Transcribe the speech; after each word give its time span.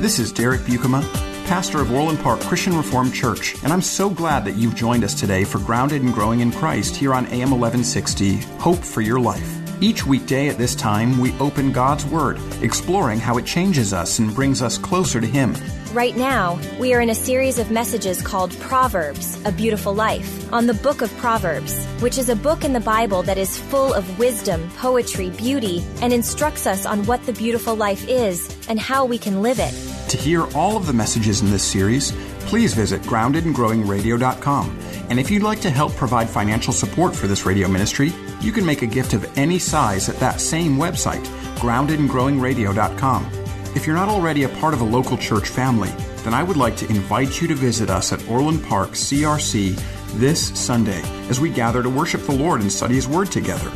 This 0.00 0.20
is 0.20 0.30
Derek 0.30 0.60
Buikema, 0.60 1.02
pastor 1.48 1.80
of 1.80 1.90
Orland 1.90 2.20
Park 2.20 2.38
Christian 2.38 2.76
Reformed 2.76 3.12
Church, 3.12 3.60
and 3.64 3.72
I'm 3.72 3.82
so 3.82 4.08
glad 4.08 4.44
that 4.44 4.54
you've 4.54 4.76
joined 4.76 5.02
us 5.02 5.12
today 5.12 5.42
for 5.42 5.58
Grounded 5.58 6.02
and 6.02 6.14
Growing 6.14 6.38
in 6.38 6.52
Christ 6.52 6.94
here 6.94 7.12
on 7.12 7.26
AM 7.26 7.50
1160, 7.50 8.36
Hope 8.60 8.78
for 8.78 9.00
Your 9.00 9.18
Life. 9.18 9.58
Each 9.82 10.06
weekday 10.06 10.48
at 10.48 10.56
this 10.56 10.76
time, 10.76 11.18
we 11.18 11.36
open 11.38 11.72
God's 11.72 12.06
Word, 12.06 12.38
exploring 12.62 13.18
how 13.18 13.38
it 13.38 13.44
changes 13.44 13.92
us 13.92 14.20
and 14.20 14.34
brings 14.34 14.62
us 14.62 14.78
closer 14.78 15.20
to 15.20 15.26
Him. 15.26 15.56
Right 15.92 16.16
now, 16.16 16.60
we 16.78 16.94
are 16.94 17.00
in 17.00 17.10
a 17.10 17.14
series 17.14 17.58
of 17.58 17.70
messages 17.70 18.20
called 18.20 18.56
Proverbs, 18.60 19.40
A 19.46 19.52
Beautiful 19.52 19.94
Life, 19.94 20.52
on 20.52 20.66
the 20.66 20.74
book 20.74 21.00
of 21.00 21.16
Proverbs, 21.16 21.86
which 22.00 22.18
is 22.18 22.28
a 22.28 22.36
book 22.36 22.62
in 22.62 22.72
the 22.72 22.80
Bible 22.80 23.22
that 23.22 23.38
is 23.38 23.58
full 23.58 23.94
of 23.94 24.18
wisdom, 24.18 24.68
poetry, 24.76 25.30
beauty, 25.30 25.82
and 26.02 26.12
instructs 26.12 26.66
us 26.66 26.84
on 26.84 27.06
what 27.06 27.24
the 27.24 27.32
beautiful 27.32 27.74
life 27.74 28.06
is 28.06 28.54
and 28.68 28.78
how 28.78 29.04
we 29.04 29.16
can 29.16 29.42
live 29.42 29.58
it. 29.58 29.87
To 30.08 30.16
hear 30.16 30.46
all 30.56 30.78
of 30.78 30.86
the 30.86 30.94
messages 30.94 31.42
in 31.42 31.50
this 31.50 31.62
series, 31.62 32.12
please 32.46 32.72
visit 32.72 33.02
groundedandgrowingradio.com. 33.02 34.78
And 35.10 35.20
if 35.20 35.30
you'd 35.30 35.42
like 35.42 35.60
to 35.60 35.70
help 35.70 35.94
provide 35.96 36.30
financial 36.30 36.72
support 36.72 37.14
for 37.14 37.26
this 37.26 37.44
radio 37.44 37.68
ministry, 37.68 38.14
you 38.40 38.50
can 38.50 38.64
make 38.64 38.80
a 38.80 38.86
gift 38.86 39.12
of 39.12 39.30
any 39.36 39.58
size 39.58 40.08
at 40.08 40.16
that 40.16 40.40
same 40.40 40.76
website, 40.78 41.22
groundedandgrowingradio.com. 41.56 43.30
If 43.74 43.86
you're 43.86 43.96
not 43.96 44.08
already 44.08 44.44
a 44.44 44.48
part 44.48 44.72
of 44.72 44.80
a 44.80 44.84
local 44.84 45.18
church 45.18 45.50
family, 45.50 45.90
then 46.24 46.32
I 46.32 46.42
would 46.42 46.56
like 46.56 46.76
to 46.78 46.88
invite 46.88 47.42
you 47.42 47.48
to 47.48 47.54
visit 47.54 47.90
us 47.90 48.10
at 48.10 48.26
Orland 48.30 48.64
Park 48.64 48.90
CRC 48.92 49.78
this 50.18 50.58
Sunday 50.58 51.02
as 51.28 51.38
we 51.38 51.50
gather 51.50 51.82
to 51.82 51.90
worship 51.90 52.22
the 52.22 52.32
Lord 52.32 52.62
and 52.62 52.72
study 52.72 52.94
His 52.94 53.06
Word 53.06 53.30
together. 53.30 53.70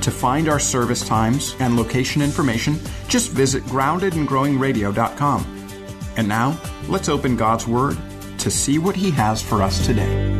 To 0.00 0.10
find 0.10 0.48
our 0.48 0.58
service 0.58 1.06
times 1.06 1.54
and 1.60 1.76
location 1.76 2.22
information, 2.22 2.80
just 3.08 3.30
visit 3.30 3.62
groundedandgrowingradio.com. 3.64 5.55
And 6.16 6.28
now, 6.28 6.58
let's 6.88 7.10
open 7.10 7.36
God's 7.36 7.66
Word 7.66 7.98
to 8.38 8.50
see 8.50 8.78
what 8.78 8.96
He 8.96 9.10
has 9.10 9.42
for 9.42 9.62
us 9.62 9.84
today. 9.84 10.32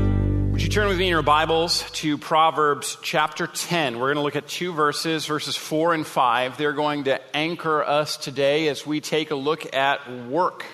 Would 0.51 0.63
you 0.63 0.71
turn 0.71 0.89
with 0.89 0.97
me 0.97 1.05
in 1.05 1.11
your 1.11 1.21
Bibles 1.21 1.85
to 1.91 2.17
Proverbs 2.17 2.97
chapter 3.03 3.47
10? 3.47 3.99
We're 3.99 4.07
going 4.07 4.17
to 4.17 4.23
look 4.23 4.37
at 4.37 4.49
two 4.49 4.73
verses, 4.73 5.27
verses 5.27 5.55
4 5.55 5.93
and 5.93 6.07
5. 6.07 6.57
They're 6.57 6.73
going 6.73 7.05
to 7.05 7.21
anchor 7.37 7.85
us 7.85 8.17
today 8.17 8.69
as 8.69 8.87
we 8.87 9.03
take 9.03 9.31
a 9.31 9.35
look 9.35 9.75
at 9.75 10.11
work, 10.29 10.65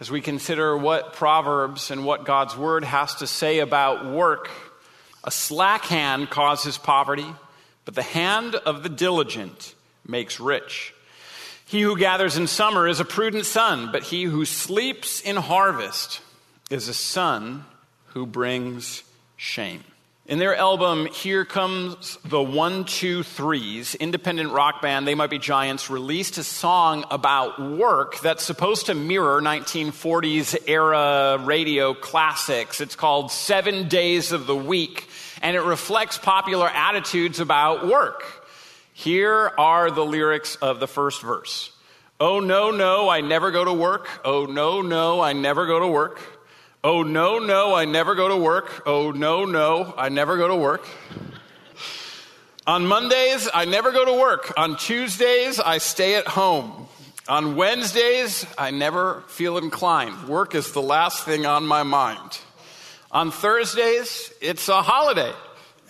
as 0.00 0.10
we 0.10 0.22
consider 0.22 0.74
what 0.74 1.12
Proverbs 1.12 1.90
and 1.90 2.06
what 2.06 2.24
God's 2.24 2.56
Word 2.56 2.82
has 2.82 3.16
to 3.16 3.26
say 3.26 3.58
about 3.58 4.10
work. 4.10 4.48
A 5.22 5.30
slack 5.30 5.84
hand 5.84 6.30
causes 6.30 6.78
poverty, 6.78 7.28
but 7.84 7.94
the 7.94 8.02
hand 8.02 8.54
of 8.54 8.82
the 8.82 8.88
diligent 8.88 9.74
makes 10.08 10.40
rich. 10.40 10.94
He 11.68 11.82
who 11.82 11.98
gathers 11.98 12.36
in 12.36 12.46
summer 12.46 12.86
is 12.86 13.00
a 13.00 13.04
prudent 13.04 13.44
son, 13.44 13.90
but 13.90 14.04
he 14.04 14.22
who 14.22 14.44
sleeps 14.44 15.20
in 15.20 15.34
harvest 15.34 16.20
is 16.70 16.86
a 16.86 16.94
son 16.94 17.64
who 18.14 18.24
brings 18.24 19.02
shame. 19.36 19.82
In 20.26 20.38
their 20.38 20.54
album, 20.54 21.06
Here 21.06 21.44
Comes 21.44 22.18
the 22.24 22.40
One, 22.40 22.84
Two, 22.84 23.24
Threes, 23.24 23.96
independent 23.96 24.52
rock 24.52 24.80
band, 24.80 25.08
They 25.08 25.16
Might 25.16 25.30
Be 25.30 25.40
Giants, 25.40 25.90
released 25.90 26.38
a 26.38 26.44
song 26.44 27.04
about 27.10 27.60
work 27.60 28.20
that's 28.20 28.44
supposed 28.44 28.86
to 28.86 28.94
mirror 28.94 29.42
1940s 29.42 30.68
era 30.68 31.36
radio 31.44 31.94
classics. 31.94 32.80
It's 32.80 32.94
called 32.94 33.32
Seven 33.32 33.88
Days 33.88 34.30
of 34.30 34.46
the 34.46 34.56
Week, 34.56 35.08
and 35.42 35.56
it 35.56 35.62
reflects 35.62 36.16
popular 36.16 36.68
attitudes 36.68 37.40
about 37.40 37.88
work. 37.88 38.35
Here 38.98 39.52
are 39.58 39.90
the 39.90 40.06
lyrics 40.06 40.56
of 40.56 40.80
the 40.80 40.88
first 40.88 41.20
verse 41.20 41.70
Oh, 42.18 42.40
no, 42.40 42.70
no, 42.70 43.10
I 43.10 43.20
never 43.20 43.50
go 43.50 43.62
to 43.62 43.72
work. 43.74 44.08
Oh, 44.24 44.46
no, 44.46 44.80
no, 44.80 45.20
I 45.20 45.34
never 45.34 45.66
go 45.66 45.80
to 45.80 45.86
work. 45.86 46.18
Oh, 46.82 47.02
no, 47.02 47.38
no, 47.38 47.74
I 47.74 47.84
never 47.84 48.14
go 48.14 48.28
to 48.28 48.36
work. 48.38 48.84
Oh, 48.86 49.10
no, 49.10 49.44
no, 49.44 49.92
I 49.98 50.08
never 50.08 50.38
go 50.38 50.48
to 50.48 50.56
work. 50.56 50.88
On 52.66 52.86
Mondays, 52.86 53.50
I 53.52 53.66
never 53.66 53.92
go 53.92 54.06
to 54.06 54.14
work. 54.14 54.54
On 54.56 54.78
Tuesdays, 54.78 55.60
I 55.60 55.76
stay 55.76 56.14
at 56.14 56.26
home. 56.26 56.88
On 57.28 57.54
Wednesdays, 57.54 58.46
I 58.56 58.70
never 58.70 59.24
feel 59.28 59.58
inclined. 59.58 60.26
Work 60.26 60.54
is 60.54 60.72
the 60.72 60.80
last 60.80 61.22
thing 61.26 61.44
on 61.44 61.66
my 61.66 61.82
mind. 61.82 62.38
On 63.12 63.30
Thursdays, 63.30 64.32
it's 64.40 64.70
a 64.70 64.80
holiday. 64.80 65.34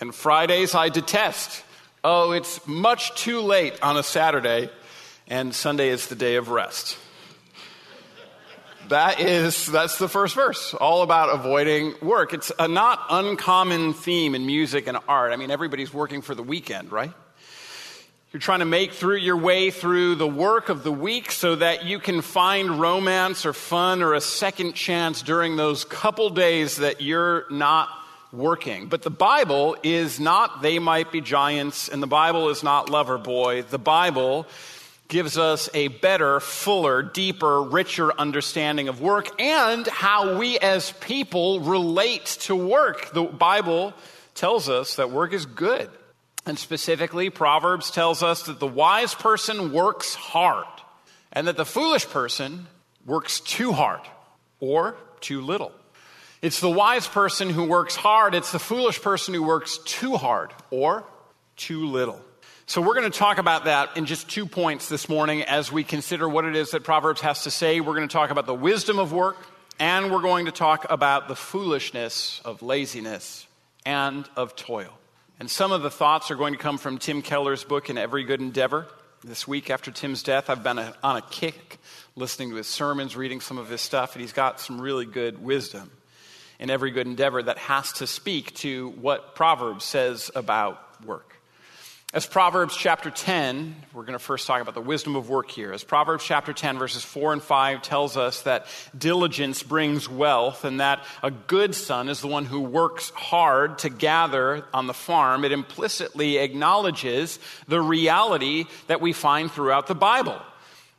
And 0.01 0.13
Fridays, 0.13 0.75
I 0.75 0.89
detest. 0.89 1.63
Oh, 2.03 2.31
it's 2.31 2.65
much 2.67 3.15
too 3.15 3.41
late 3.41 3.81
on 3.81 3.97
a 3.97 4.03
Saturday, 4.03 4.69
and 5.27 5.53
Sunday 5.53 5.89
is 5.89 6.07
the 6.07 6.15
day 6.15 6.35
of 6.35 6.49
rest. 6.49 6.95
That 8.89 9.19
is, 9.19 9.65
that's 9.65 9.97
the 9.97 10.07
first 10.07 10.35
verse, 10.35 10.75
all 10.75 11.01
about 11.01 11.33
avoiding 11.33 11.95
work. 12.01 12.33
It's 12.33 12.51
a 12.59 12.67
not 12.67 13.01
uncommon 13.09 13.93
theme 13.93 14.35
in 14.35 14.45
music 14.45 14.87
and 14.87 14.97
art. 15.07 15.33
I 15.33 15.37
mean, 15.37 15.49
everybody's 15.49 15.91
working 15.91 16.21
for 16.21 16.35
the 16.35 16.43
weekend, 16.43 16.91
right? 16.91 17.11
You're 18.31 18.41
trying 18.41 18.59
to 18.59 18.65
make 18.65 18.93
through 18.93 19.17
your 19.17 19.37
way 19.37 19.71
through 19.71 20.15
the 20.15 20.27
work 20.27 20.69
of 20.69 20.83
the 20.83 20.91
week 20.91 21.31
so 21.31 21.55
that 21.55 21.85
you 21.85 21.97
can 21.97 22.21
find 22.21 22.79
romance 22.79 23.45
or 23.45 23.53
fun 23.53 24.03
or 24.03 24.13
a 24.13 24.21
second 24.21 24.73
chance 24.73 25.23
during 25.23 25.55
those 25.55 25.83
couple 25.83 26.29
days 26.29 26.77
that 26.77 27.01
you're 27.01 27.45
not 27.49 27.89
working. 28.31 28.87
But 28.87 29.01
the 29.01 29.09
Bible 29.09 29.77
is 29.83 30.19
not 30.19 30.61
they 30.61 30.79
might 30.79 31.11
be 31.11 31.21
giants, 31.21 31.89
and 31.89 32.01
the 32.01 32.07
Bible 32.07 32.49
is 32.49 32.63
not 32.63 32.87
Loverboy. 32.87 33.67
The 33.69 33.79
Bible 33.79 34.47
gives 35.07 35.37
us 35.37 35.69
a 35.73 35.87
better, 35.87 36.39
fuller, 36.39 37.01
deeper, 37.01 37.61
richer 37.61 38.11
understanding 38.19 38.89
of 38.89 39.01
work 39.01 39.39
and 39.39 39.87
how 39.87 40.37
we 40.37 40.59
as 40.59 40.91
people 40.99 41.61
relate 41.61 42.25
to 42.41 42.55
work. 42.55 43.11
The 43.13 43.23
Bible 43.23 43.93
tells 44.35 44.69
us 44.69 44.97
that 44.97 45.11
work 45.11 45.33
is 45.33 45.45
good. 45.45 45.89
And 46.45 46.57
specifically, 46.57 47.29
Proverbs 47.29 47.91
tells 47.91 48.23
us 48.23 48.43
that 48.43 48.59
the 48.59 48.67
wise 48.67 49.13
person 49.13 49.73
works 49.73 50.13
hard 50.13 50.65
and 51.33 51.47
that 51.47 51.57
the 51.57 51.65
foolish 51.65 52.07
person 52.07 52.67
works 53.05 53.39
too 53.41 53.73
hard 53.73 54.01
or 54.59 54.95
too 55.19 55.41
little. 55.41 55.71
It's 56.39 56.59
the 56.59 56.69
wise 56.69 57.07
person 57.07 57.49
who 57.49 57.63
works 57.63 57.95
hard, 57.95 58.35
it's 58.35 58.51
the 58.51 58.59
foolish 58.59 59.01
person 59.01 59.33
who 59.33 59.41
works 59.41 59.79
too 59.85 60.17
hard 60.17 60.53
or 60.69 61.03
too 61.55 61.87
little. 61.87 62.21
So, 62.67 62.81
we're 62.81 62.93
going 62.93 63.09
to 63.09 63.17
talk 63.17 63.39
about 63.39 63.65
that 63.65 63.97
in 63.97 64.05
just 64.05 64.29
two 64.29 64.45
points 64.45 64.89
this 64.89 65.09
morning 65.09 65.41
as 65.43 65.71
we 65.71 65.83
consider 65.83 66.27
what 66.27 66.45
it 66.45 66.55
is 66.55 66.71
that 66.71 66.83
Proverbs 66.83 67.21
has 67.21 67.43
to 67.43 67.51
say. 67.51 67.79
We're 67.79 67.95
going 67.95 68.07
to 68.07 68.13
talk 68.13 68.29
about 68.29 68.45
the 68.45 68.53
wisdom 68.53 68.99
of 68.99 69.13
work, 69.13 69.37
and 69.79 70.11
we're 70.11 70.21
going 70.21 70.45
to 70.45 70.51
talk 70.51 70.85
about 70.91 71.27
the 71.27 71.35
foolishness 71.35 72.41
of 72.45 72.61
laziness 72.61 73.47
and 73.85 74.29
of 74.35 74.55
toil. 74.55 74.93
And 75.39 75.49
some 75.49 75.71
of 75.71 75.81
the 75.81 75.89
thoughts 75.89 76.29
are 76.29 76.35
going 76.35 76.53
to 76.53 76.59
come 76.59 76.77
from 76.77 76.97
Tim 76.97 77.21
Keller's 77.21 77.63
book, 77.63 77.89
In 77.89 77.97
Every 77.97 78.25
Good 78.25 78.41
Endeavor. 78.41 78.85
This 79.23 79.47
week 79.47 79.69
after 79.69 79.89
Tim's 79.89 80.21
death, 80.21 80.49
I've 80.49 80.61
been 80.61 80.77
on 80.77 81.15
a 81.15 81.21
kick 81.21 81.79
listening 82.15 82.49
to 82.51 82.57
his 82.57 82.67
sermons, 82.67 83.15
reading 83.15 83.39
some 83.39 83.57
of 83.57 83.69
his 83.69 83.81
stuff, 83.81 84.13
and 84.13 84.21
he's 84.21 84.33
got 84.33 84.59
some 84.59 84.79
really 84.79 85.05
good 85.05 85.41
wisdom 85.41 85.89
in 86.59 86.69
every 86.69 86.91
good 86.91 87.07
endeavor 87.07 87.41
that 87.41 87.57
has 87.57 87.93
to 87.93 88.07
speak 88.07 88.53
to 88.55 88.89
what 88.89 89.35
Proverbs 89.35 89.85
says 89.85 90.31
about 90.35 90.81
work. 91.05 91.37
As 92.13 92.25
Proverbs 92.25 92.77
chapter 92.77 93.11
10, 93.11 93.75
we're 93.93 94.03
going 94.03 94.13
to 94.13 94.19
first 94.19 94.47
talk 94.47 94.61
about 94.61 94.75
the 94.75 94.81
wisdom 94.81 95.17
of 95.17 95.29
work 95.29 95.51
here. 95.51 95.73
As 95.73 95.83
Proverbs 95.83 96.23
chapter 96.23 96.53
10, 96.53 96.79
verses 96.79 97.03
4 97.03 97.33
and 97.33 97.43
5 97.43 97.81
tells 97.81 98.15
us 98.15 98.43
that 98.43 98.67
diligence 98.97 99.61
brings 99.61 100.07
wealth 100.07 100.63
and 100.63 100.79
that 100.79 101.03
a 101.21 101.29
good 101.29 101.75
son 101.75 102.07
is 102.07 102.21
the 102.21 102.27
one 102.27 102.45
who 102.45 102.61
works 102.61 103.09
hard 103.09 103.79
to 103.79 103.89
gather 103.89 104.63
on 104.73 104.87
the 104.87 104.93
farm, 104.93 105.43
it 105.43 105.51
implicitly 105.51 106.37
acknowledges 106.37 107.39
the 107.67 107.81
reality 107.81 108.63
that 108.87 109.01
we 109.01 109.11
find 109.11 109.51
throughout 109.51 109.87
the 109.87 109.93
Bible. 109.93 110.41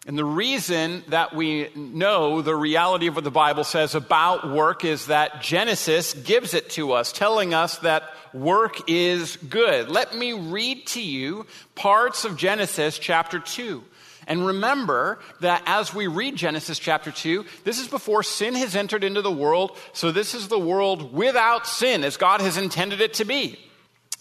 And 0.09 0.17
the 0.17 0.25
reason 0.25 1.05
that 1.09 1.35
we 1.35 1.69
know 1.75 2.41
the 2.41 2.57
reality 2.57 3.09
of 3.09 3.15
what 3.15 3.25
the 3.25 3.31
Bible 3.31 3.63
says 3.63 3.95
about 3.95 4.51
work 4.51 4.83
is 4.83 5.09
that 5.09 5.43
Genesis 5.43 6.15
gives 6.15 6.55
it 6.55 6.71
to 6.71 6.93
us, 6.93 7.13
telling 7.13 7.53
us 7.53 7.77
that 7.81 8.05
work 8.33 8.89
is 8.89 9.37
good. 9.37 9.91
Let 9.91 10.17
me 10.17 10.33
read 10.33 10.87
to 10.89 11.03
you 11.03 11.45
parts 11.75 12.25
of 12.25 12.39
Genesis 12.39 12.99
chapter 12.99 13.39
2. 13.39 13.85
And 14.27 14.47
remember 14.47 15.19
that 15.41 15.63
as 15.67 15.93
we 15.93 16.07
read 16.07 16.37
Genesis 16.37 16.79
chapter 16.79 17.11
2, 17.11 17.45
this 17.65 17.79
is 17.79 17.89
before 17.89 18.23
sin 18.23 18.55
has 18.55 18.75
entered 18.75 19.05
into 19.05 19.21
the 19.21 19.31
world, 19.31 19.77
so 19.93 20.11
this 20.11 20.35
is 20.35 20.49
the 20.49 20.59
world 20.59 21.13
without 21.13 21.67
sin 21.67 22.03
as 22.03 22.17
God 22.17 22.41
has 22.41 22.57
intended 22.57 23.03
it 23.03 23.13
to 23.15 23.27
be. 23.27 23.59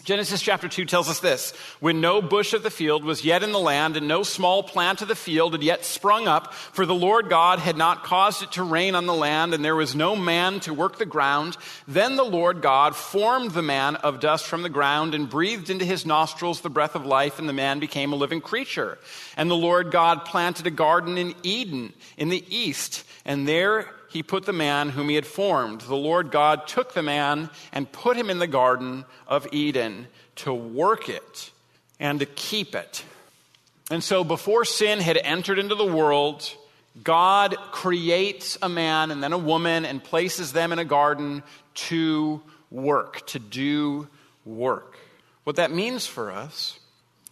Genesis 0.08 0.40
chapter 0.40 0.68
2 0.68 0.86
tells 0.86 1.10
us 1.10 1.20
this 1.20 1.50
When 1.80 2.00
no 2.00 2.22
bush 2.22 2.54
of 2.54 2.62
the 2.62 2.70
field 2.70 3.04
was 3.04 3.26
yet 3.26 3.42
in 3.42 3.52
the 3.52 3.58
land, 3.58 3.94
and 3.94 4.08
no 4.08 4.22
small 4.22 4.62
plant 4.62 5.02
of 5.02 5.08
the 5.08 5.14
field 5.14 5.52
had 5.52 5.62
yet 5.62 5.84
sprung 5.84 6.26
up, 6.26 6.54
for 6.54 6.86
the 6.86 6.94
Lord 6.94 7.28
God 7.28 7.58
had 7.58 7.76
not 7.76 8.04
caused 8.04 8.42
it 8.42 8.52
to 8.52 8.62
rain 8.62 8.94
on 8.94 9.04
the 9.04 9.12
land, 9.12 9.52
and 9.52 9.62
there 9.62 9.76
was 9.76 9.94
no 9.94 10.16
man 10.16 10.60
to 10.60 10.72
work 10.72 10.96
the 10.96 11.04
ground, 11.04 11.58
then 11.86 12.16
the 12.16 12.24
Lord 12.24 12.62
God 12.62 12.96
formed 12.96 13.50
the 13.50 13.60
man 13.60 13.96
of 13.96 14.18
dust 14.18 14.46
from 14.46 14.62
the 14.62 14.70
ground, 14.70 15.14
and 15.14 15.28
breathed 15.28 15.68
into 15.68 15.84
his 15.84 16.06
nostrils 16.06 16.62
the 16.62 16.70
breath 16.70 16.94
of 16.94 17.04
life, 17.04 17.38
and 17.38 17.46
the 17.46 17.52
man 17.52 17.78
became 17.78 18.10
a 18.14 18.16
living 18.16 18.40
creature. 18.40 18.96
And 19.36 19.50
the 19.50 19.56
Lord 19.56 19.90
God 19.90 20.24
planted 20.24 20.66
a 20.66 20.70
garden 20.70 21.18
in 21.18 21.34
Eden 21.42 21.92
in 22.16 22.30
the 22.30 22.46
east, 22.48 23.04
and 23.26 23.46
there 23.46 23.90
he 24.08 24.22
put 24.22 24.46
the 24.46 24.52
man 24.52 24.90
whom 24.90 25.08
he 25.08 25.14
had 25.14 25.26
formed. 25.26 25.82
The 25.82 25.96
Lord 25.96 26.30
God 26.30 26.66
took 26.66 26.94
the 26.94 27.02
man 27.02 27.50
and 27.72 27.90
put 27.90 28.16
him 28.16 28.30
in 28.30 28.38
the 28.38 28.46
Garden 28.46 29.04
of 29.26 29.46
Eden 29.52 30.08
to 30.36 30.52
work 30.52 31.08
it 31.08 31.50
and 32.00 32.20
to 32.20 32.26
keep 32.26 32.74
it. 32.74 33.04
And 33.90 34.02
so, 34.02 34.24
before 34.24 34.64
sin 34.64 35.00
had 35.00 35.16
entered 35.16 35.58
into 35.58 35.74
the 35.74 35.86
world, 35.86 36.50
God 37.02 37.56
creates 37.70 38.58
a 38.60 38.68
man 38.68 39.10
and 39.10 39.22
then 39.22 39.32
a 39.32 39.38
woman 39.38 39.84
and 39.84 40.02
places 40.02 40.52
them 40.52 40.72
in 40.72 40.78
a 40.78 40.84
garden 40.84 41.42
to 41.74 42.42
work, 42.70 43.26
to 43.28 43.38
do 43.38 44.08
work. 44.44 44.98
What 45.44 45.56
that 45.56 45.70
means 45.70 46.06
for 46.06 46.30
us 46.30 46.78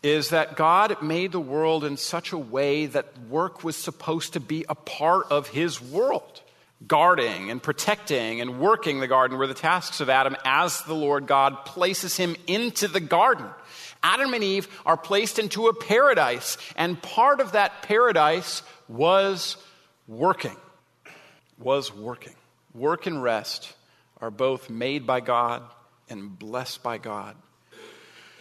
is 0.02 0.30
that 0.30 0.56
God 0.56 1.02
made 1.02 1.32
the 1.32 1.40
world 1.40 1.84
in 1.84 1.96
such 1.96 2.32
a 2.32 2.38
way 2.38 2.86
that 2.86 3.18
work 3.28 3.64
was 3.64 3.76
supposed 3.76 4.34
to 4.34 4.40
be 4.40 4.64
a 4.68 4.74
part 4.74 5.26
of 5.30 5.48
his 5.48 5.80
world 5.80 6.42
guarding 6.86 7.50
and 7.50 7.62
protecting 7.62 8.40
and 8.40 8.60
working 8.60 9.00
the 9.00 9.08
garden 9.08 9.38
were 9.38 9.46
the 9.46 9.54
tasks 9.54 10.00
of 10.00 10.10
Adam 10.10 10.36
as 10.44 10.82
the 10.82 10.94
Lord 10.94 11.26
God 11.26 11.64
places 11.64 12.16
him 12.16 12.36
into 12.46 12.88
the 12.88 13.00
garden. 13.00 13.46
Adam 14.02 14.34
and 14.34 14.44
Eve 14.44 14.68
are 14.84 14.96
placed 14.96 15.38
into 15.38 15.68
a 15.68 15.74
paradise, 15.74 16.58
and 16.76 17.00
part 17.00 17.40
of 17.40 17.52
that 17.52 17.82
paradise 17.82 18.62
was 18.88 19.56
working. 20.06 20.56
Was 21.58 21.94
working. 21.94 22.34
Work 22.74 23.06
and 23.06 23.22
rest 23.22 23.74
are 24.20 24.30
both 24.30 24.68
made 24.68 25.06
by 25.06 25.20
God 25.20 25.62
and 26.08 26.38
blessed 26.38 26.82
by 26.82 26.98
God. 26.98 27.36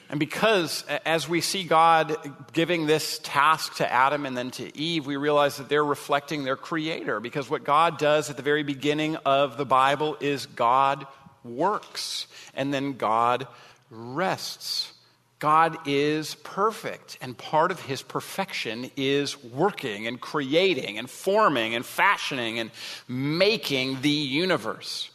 And 0.10 0.20
because 0.20 0.86
as 1.06 1.28
we 1.28 1.42
see 1.42 1.64
God 1.64 2.16
giving 2.54 2.86
this 2.86 3.20
task 3.24 3.76
to 3.78 3.92
Adam 3.92 4.26
and 4.26 4.38
then 4.38 4.52
to 4.52 4.78
Eve, 4.78 5.06
we 5.06 5.16
realize 5.16 5.58
that 5.58 5.68
they're 5.68 5.84
reflecting 5.84 6.44
their 6.44 6.56
creator. 6.56 7.20
Because 7.20 7.50
what 7.50 7.64
God 7.64 7.98
does 7.98 8.30
at 8.30 8.38
the 8.38 8.44
very 8.44 8.64
beginning 8.64 9.16
of 9.26 9.58
the 9.58 9.66
Bible 9.66 10.16
is 10.20 10.46
God 10.46 11.08
works 11.44 12.28
and 12.54 12.74
then 12.74 12.94
God 12.94 13.48
rests. 13.90 14.92
God 15.40 15.78
is 15.86 16.36
perfect, 16.36 17.18
and 17.22 17.38
part 17.38 17.70
of 17.70 17.82
his 17.82 18.02
perfection 18.02 18.90
is 18.96 19.44
working 19.44 20.08
and 20.08 20.20
creating 20.20 20.98
and 20.98 21.10
forming 21.10 21.76
and 21.76 21.86
fashioning 21.86 22.58
and 22.58 22.72
making 23.08 24.02
the 24.02 24.10
universe. 24.10 25.10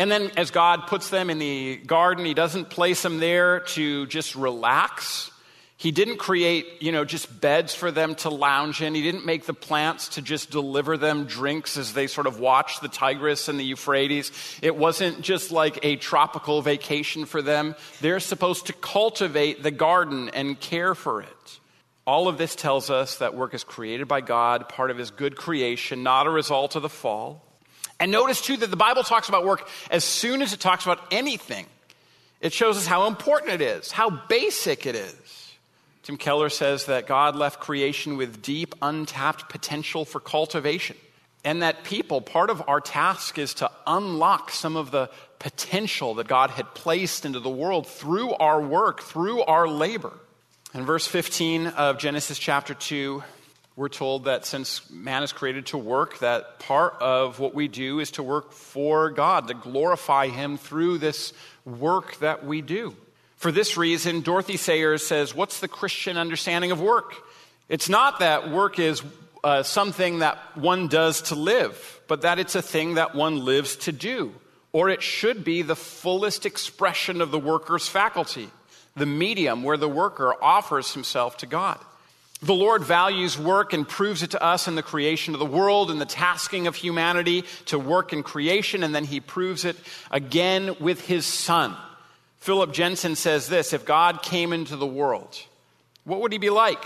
And 0.00 0.10
then, 0.10 0.30
as 0.38 0.50
God 0.50 0.86
puts 0.86 1.10
them 1.10 1.28
in 1.28 1.38
the 1.38 1.76
garden, 1.76 2.24
He 2.24 2.32
doesn't 2.32 2.70
place 2.70 3.02
them 3.02 3.20
there 3.20 3.60
to 3.60 4.06
just 4.06 4.34
relax. 4.34 5.30
He 5.76 5.90
didn't 5.90 6.16
create, 6.16 6.80
you 6.80 6.90
know, 6.90 7.04
just 7.04 7.38
beds 7.38 7.74
for 7.74 7.90
them 7.90 8.14
to 8.16 8.30
lounge 8.30 8.80
in. 8.80 8.94
He 8.94 9.02
didn't 9.02 9.26
make 9.26 9.44
the 9.44 9.52
plants 9.52 10.08
to 10.14 10.22
just 10.22 10.50
deliver 10.50 10.96
them 10.96 11.26
drinks 11.26 11.76
as 11.76 11.92
they 11.92 12.06
sort 12.06 12.26
of 12.26 12.40
watch 12.40 12.80
the 12.80 12.88
Tigris 12.88 13.48
and 13.48 13.60
the 13.60 13.64
Euphrates. 13.64 14.32
It 14.62 14.74
wasn't 14.74 15.20
just 15.20 15.52
like 15.52 15.78
a 15.82 15.96
tropical 15.96 16.62
vacation 16.62 17.26
for 17.26 17.42
them. 17.42 17.74
They're 18.00 18.20
supposed 18.20 18.68
to 18.68 18.72
cultivate 18.72 19.62
the 19.62 19.70
garden 19.70 20.30
and 20.30 20.58
care 20.58 20.94
for 20.94 21.20
it. 21.20 21.60
All 22.06 22.26
of 22.26 22.38
this 22.38 22.54
tells 22.54 22.88
us 22.88 23.18
that 23.18 23.34
work 23.34 23.52
is 23.52 23.64
created 23.64 24.08
by 24.08 24.22
God, 24.22 24.66
part 24.70 24.90
of 24.90 24.96
His 24.96 25.10
good 25.10 25.36
creation, 25.36 26.02
not 26.02 26.26
a 26.26 26.30
result 26.30 26.74
of 26.74 26.80
the 26.80 26.88
fall. 26.88 27.49
And 28.00 28.10
notice 28.10 28.40
too 28.40 28.56
that 28.56 28.70
the 28.70 28.76
Bible 28.76 29.04
talks 29.04 29.28
about 29.28 29.44
work 29.44 29.68
as 29.90 30.02
soon 30.04 30.40
as 30.40 30.54
it 30.54 30.60
talks 30.60 30.84
about 30.84 31.00
anything. 31.10 31.66
It 32.40 32.54
shows 32.54 32.78
us 32.78 32.86
how 32.86 33.06
important 33.06 33.52
it 33.52 33.60
is, 33.60 33.92
how 33.92 34.08
basic 34.10 34.86
it 34.86 34.96
is. 34.96 35.52
Tim 36.02 36.16
Keller 36.16 36.48
says 36.48 36.86
that 36.86 37.06
God 37.06 37.36
left 37.36 37.60
creation 37.60 38.16
with 38.16 38.40
deep, 38.40 38.74
untapped 38.80 39.50
potential 39.50 40.06
for 40.06 40.18
cultivation. 40.18 40.96
And 41.44 41.62
that 41.62 41.84
people, 41.84 42.20
part 42.20 42.50
of 42.50 42.62
our 42.68 42.80
task 42.80 43.38
is 43.38 43.54
to 43.54 43.70
unlock 43.86 44.50
some 44.50 44.76
of 44.76 44.90
the 44.90 45.10
potential 45.38 46.14
that 46.14 46.28
God 46.28 46.50
had 46.50 46.74
placed 46.74 47.24
into 47.24 47.40
the 47.40 47.50
world 47.50 47.86
through 47.86 48.32
our 48.34 48.60
work, 48.60 49.02
through 49.02 49.42
our 49.42 49.68
labor. 49.68 50.12
In 50.74 50.84
verse 50.84 51.06
15 51.06 51.68
of 51.68 51.98
Genesis 51.98 52.38
chapter 52.38 52.74
2, 52.74 53.22
we're 53.80 53.88
told 53.88 54.24
that 54.24 54.44
since 54.44 54.90
man 54.90 55.22
is 55.22 55.32
created 55.32 55.64
to 55.64 55.78
work, 55.78 56.18
that 56.18 56.58
part 56.58 56.96
of 57.00 57.38
what 57.38 57.54
we 57.54 57.66
do 57.66 57.98
is 57.98 58.10
to 58.10 58.22
work 58.22 58.52
for 58.52 59.08
God, 59.08 59.48
to 59.48 59.54
glorify 59.54 60.28
Him 60.28 60.58
through 60.58 60.98
this 60.98 61.32
work 61.64 62.14
that 62.18 62.44
we 62.44 62.60
do. 62.60 62.94
For 63.36 63.50
this 63.50 63.78
reason, 63.78 64.20
Dorothy 64.20 64.58
Sayers 64.58 65.06
says, 65.06 65.34
What's 65.34 65.60
the 65.60 65.66
Christian 65.66 66.18
understanding 66.18 66.72
of 66.72 66.80
work? 66.82 67.14
It's 67.70 67.88
not 67.88 68.18
that 68.18 68.50
work 68.50 68.78
is 68.78 69.02
uh, 69.42 69.62
something 69.62 70.18
that 70.18 70.36
one 70.58 70.88
does 70.88 71.22
to 71.22 71.34
live, 71.34 72.02
but 72.06 72.20
that 72.20 72.38
it's 72.38 72.56
a 72.56 72.60
thing 72.60 72.96
that 72.96 73.14
one 73.14 73.46
lives 73.46 73.76
to 73.76 73.92
do. 73.92 74.34
Or 74.72 74.90
it 74.90 75.02
should 75.02 75.42
be 75.42 75.62
the 75.62 75.74
fullest 75.74 76.44
expression 76.44 77.22
of 77.22 77.30
the 77.30 77.38
worker's 77.38 77.88
faculty, 77.88 78.50
the 78.94 79.06
medium 79.06 79.62
where 79.62 79.78
the 79.78 79.88
worker 79.88 80.34
offers 80.44 80.92
himself 80.92 81.38
to 81.38 81.46
God. 81.46 81.78
The 82.42 82.54
Lord 82.54 82.82
values 82.82 83.38
work 83.38 83.74
and 83.74 83.86
proves 83.86 84.22
it 84.22 84.30
to 84.30 84.42
us 84.42 84.66
in 84.66 84.74
the 84.74 84.82
creation 84.82 85.34
of 85.34 85.40
the 85.40 85.46
world 85.46 85.90
and 85.90 86.00
the 86.00 86.06
tasking 86.06 86.66
of 86.66 86.74
humanity 86.74 87.44
to 87.66 87.78
work 87.78 88.14
in 88.14 88.22
creation, 88.22 88.82
and 88.82 88.94
then 88.94 89.04
he 89.04 89.20
proves 89.20 89.66
it 89.66 89.76
again 90.10 90.74
with 90.80 91.02
his 91.02 91.26
Son. 91.26 91.76
Philip 92.38 92.72
Jensen 92.72 93.14
says 93.14 93.48
this 93.48 93.74
If 93.74 93.84
God 93.84 94.22
came 94.22 94.54
into 94.54 94.76
the 94.76 94.86
world, 94.86 95.38
what 96.04 96.22
would 96.22 96.32
he 96.32 96.38
be 96.38 96.50
like? 96.50 96.82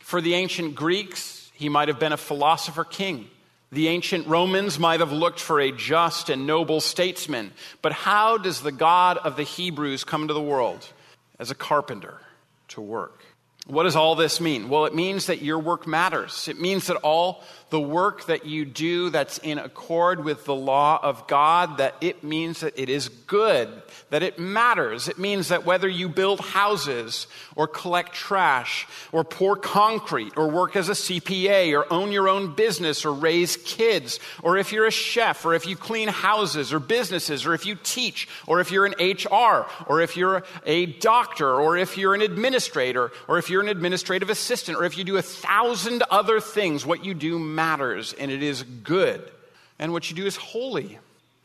For 0.00 0.20
the 0.20 0.34
ancient 0.34 0.74
Greeks, 0.74 1.50
he 1.54 1.70
might 1.70 1.88
have 1.88 1.98
been 1.98 2.12
a 2.12 2.18
philosopher 2.18 2.84
king. 2.84 3.30
The 3.70 3.88
ancient 3.88 4.26
Romans 4.26 4.78
might 4.78 5.00
have 5.00 5.12
looked 5.12 5.40
for 5.40 5.58
a 5.58 5.72
just 5.72 6.28
and 6.28 6.46
noble 6.46 6.82
statesman. 6.82 7.52
But 7.80 7.92
how 7.92 8.36
does 8.36 8.60
the 8.60 8.72
God 8.72 9.16
of 9.16 9.36
the 9.36 9.44
Hebrews 9.44 10.04
come 10.04 10.28
to 10.28 10.34
the 10.34 10.42
world? 10.42 10.86
As 11.38 11.50
a 11.50 11.54
carpenter 11.54 12.18
to 12.68 12.82
work. 12.82 13.24
What 13.66 13.84
does 13.84 13.94
all 13.94 14.16
this 14.16 14.40
mean? 14.40 14.68
Well, 14.68 14.86
it 14.86 14.94
means 14.94 15.26
that 15.26 15.40
your 15.40 15.60
work 15.60 15.86
matters. 15.86 16.48
It 16.48 16.60
means 16.60 16.88
that 16.88 16.96
all 16.96 17.44
the 17.70 17.80
work 17.80 18.26
that 18.26 18.44
you 18.44 18.66
do 18.66 19.08
that's 19.08 19.38
in 19.38 19.58
accord 19.58 20.24
with 20.24 20.44
the 20.44 20.54
law 20.54 20.98
of 21.02 21.26
God, 21.26 21.78
that 21.78 21.94
it 22.00 22.22
means 22.22 22.60
that 22.60 22.78
it 22.78 22.90
is 22.90 23.08
good, 23.08 23.70
that 24.10 24.22
it 24.22 24.38
matters. 24.38 25.08
It 25.08 25.16
means 25.16 25.48
that 25.48 25.64
whether 25.64 25.88
you 25.88 26.10
build 26.10 26.40
houses 26.40 27.28
or 27.56 27.66
collect 27.68 28.12
trash 28.12 28.86
or 29.10 29.24
pour 29.24 29.56
concrete 29.56 30.34
or 30.36 30.48
work 30.48 30.74
as 30.76 30.90
a 30.90 30.92
CPA 30.92 31.72
or 31.72 31.90
own 31.90 32.12
your 32.12 32.28
own 32.28 32.54
business 32.54 33.06
or 33.06 33.14
raise 33.14 33.56
kids 33.56 34.20
or 34.42 34.58
if 34.58 34.72
you're 34.72 34.86
a 34.86 34.90
chef 34.90 35.46
or 35.46 35.54
if 35.54 35.66
you 35.66 35.76
clean 35.76 36.08
houses 36.08 36.74
or 36.74 36.78
businesses 36.80 37.46
or 37.46 37.54
if 37.54 37.64
you 37.64 37.76
teach 37.82 38.28
or 38.46 38.60
if 38.60 38.70
you're 38.70 38.86
an 38.86 38.94
HR 39.00 39.66
or 39.86 40.02
if 40.02 40.16
you're 40.16 40.42
a 40.66 40.86
doctor 40.86 41.48
or 41.48 41.78
if 41.78 41.96
you're 41.96 42.14
an 42.14 42.22
administrator 42.22 43.12
or 43.28 43.38
if 43.38 43.48
you're 43.52 43.62
an 43.62 43.68
administrative 43.68 44.30
assistant 44.30 44.78
or 44.78 44.84
if 44.84 44.98
you 44.98 45.04
do 45.04 45.16
a 45.16 45.22
thousand 45.22 46.02
other 46.10 46.40
things, 46.40 46.84
what 46.84 47.04
you 47.04 47.14
do 47.14 47.38
matters 47.38 48.12
and 48.14 48.30
it 48.30 48.42
is 48.42 48.62
good. 48.62 49.30
And 49.78 49.92
what 49.92 50.10
you 50.10 50.16
do 50.16 50.26
is 50.26 50.36
holy. 50.36 50.98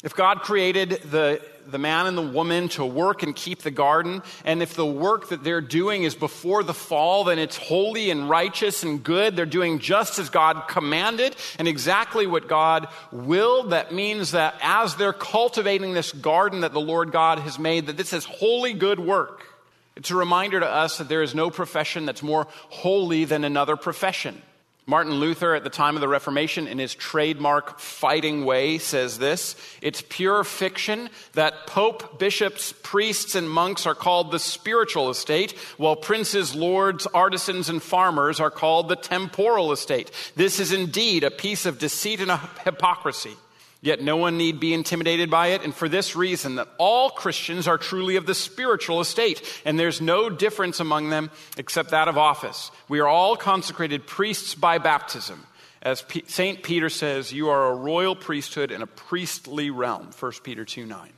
If 0.04 0.16
God 0.16 0.42
created 0.42 0.92
the, 1.10 1.42
the 1.66 1.80
man 1.80 2.06
and 2.06 2.16
the 2.16 2.22
woman 2.22 2.70
to 2.70 2.86
work 2.86 3.24
and 3.24 3.36
keep 3.36 3.64
the 3.64 3.72
garden, 3.72 4.22
and 4.46 4.62
if 4.62 4.76
the 4.76 4.86
work 4.86 5.30
that 5.30 5.44
they're 5.44 5.60
doing 5.60 6.04
is 6.04 6.14
before 6.14 6.62
the 6.62 6.74
fall, 6.74 7.24
then 7.24 7.40
it's 7.40 7.58
holy 7.58 8.12
and 8.12 8.30
righteous 8.30 8.84
and 8.84 9.04
good. 9.04 9.36
They're 9.36 9.48
doing 9.48 9.80
just 9.80 10.20
as 10.20 10.30
God 10.30 10.68
commanded 10.68 11.36
and 11.58 11.68
exactly 11.68 12.28
what 12.28 12.48
God 12.48 12.88
willed. 13.12 13.72
That 13.72 13.92
means 13.92 14.32
that 14.32 14.56
as 14.62 14.96
they're 14.96 15.14
cultivating 15.14 15.94
this 15.94 16.12
garden 16.12 16.62
that 16.62 16.74
the 16.74 16.80
Lord 16.80 17.12
God 17.12 17.40
has 17.40 17.58
made, 17.58 17.88
that 17.88 17.98
this 17.98 18.14
is 18.14 18.24
holy, 18.24 18.74
good 18.74 19.00
work. 19.00 19.57
It's 19.98 20.12
a 20.12 20.16
reminder 20.16 20.60
to 20.60 20.70
us 20.70 21.00
that 21.00 21.10
there 21.10 21.24
is 21.24 21.34
no 21.34 21.50
profession 21.50 22.06
that's 22.06 22.22
more 22.22 22.46
holy 22.70 23.26
than 23.26 23.44
another 23.44 23.76
profession. 23.76 24.44
Martin 24.86 25.16
Luther, 25.16 25.56
at 25.56 25.64
the 25.64 25.72
time 25.72 25.96
of 25.96 26.02
the 26.02 26.08
Reformation, 26.08 26.68
in 26.68 26.78
his 26.78 26.94
trademark 26.94 27.80
fighting 27.80 28.46
way, 28.46 28.78
says 28.78 29.18
this 29.18 29.56
It's 29.82 30.04
pure 30.08 30.44
fiction 30.44 31.10
that 31.34 31.66
pope, 31.66 32.20
bishops, 32.20 32.76
priests, 32.84 33.34
and 33.34 33.50
monks 33.50 33.88
are 33.88 33.96
called 33.96 34.32
the 34.32 34.40
spiritual 34.40 35.10
estate, 35.10 35.54
while 35.78 35.96
princes, 35.96 36.54
lords, 36.54 37.08
artisans, 37.08 37.68
and 37.68 37.82
farmers 37.82 38.40
are 38.40 38.52
called 38.52 38.90
the 38.90 38.96
temporal 38.96 39.72
estate. 39.72 40.12
This 40.36 40.60
is 40.60 40.72
indeed 40.72 41.24
a 41.24 41.32
piece 41.32 41.66
of 41.66 41.80
deceit 41.80 42.22
and 42.22 42.32
hypocrisy. 42.64 43.36
Yet 43.82 44.02
no 44.02 44.18
one 44.18 44.38
need 44.38 44.60
be 44.60 44.74
intimidated 44.74 45.30
by 45.30 45.48
it, 45.48 45.64
and 45.64 45.74
for 45.74 45.88
this 45.88 46.16
reason, 46.16 46.56
that 46.56 46.68
all 46.78 47.12
Christians 47.12 47.68
are 47.68 47.78
truly 47.78 48.16
of 48.16 48.26
the 48.26 48.34
spiritual 48.34 49.02
estate, 49.02 49.42
and 49.66 49.80
there's 49.80 50.02
no 50.02 50.30
difference 50.30 50.80
among 50.80 51.10
them 51.10 51.30
except 51.58 51.92
that 51.92 52.08
of 52.08 52.18
office. 52.18 52.72
We 52.90 53.00
are 53.00 53.08
all 53.08 53.38
consecrated 53.38 54.08
priests 54.08 54.56
by 54.56 54.80
baptism. 54.80 55.46
As 55.82 56.02
P- 56.02 56.24
St. 56.28 56.64
Peter 56.64 56.90
says, 56.90 57.32
you 57.32 57.50
are 57.50 57.72
a 57.72 57.76
royal 57.76 58.16
priesthood 58.16 58.72
and 58.72 58.82
a 58.82 58.88
priestly 58.88 59.70
realm, 59.70 60.10
1 60.20 60.32
Peter 60.44 60.66
2 60.66 60.86
9. 60.86 61.12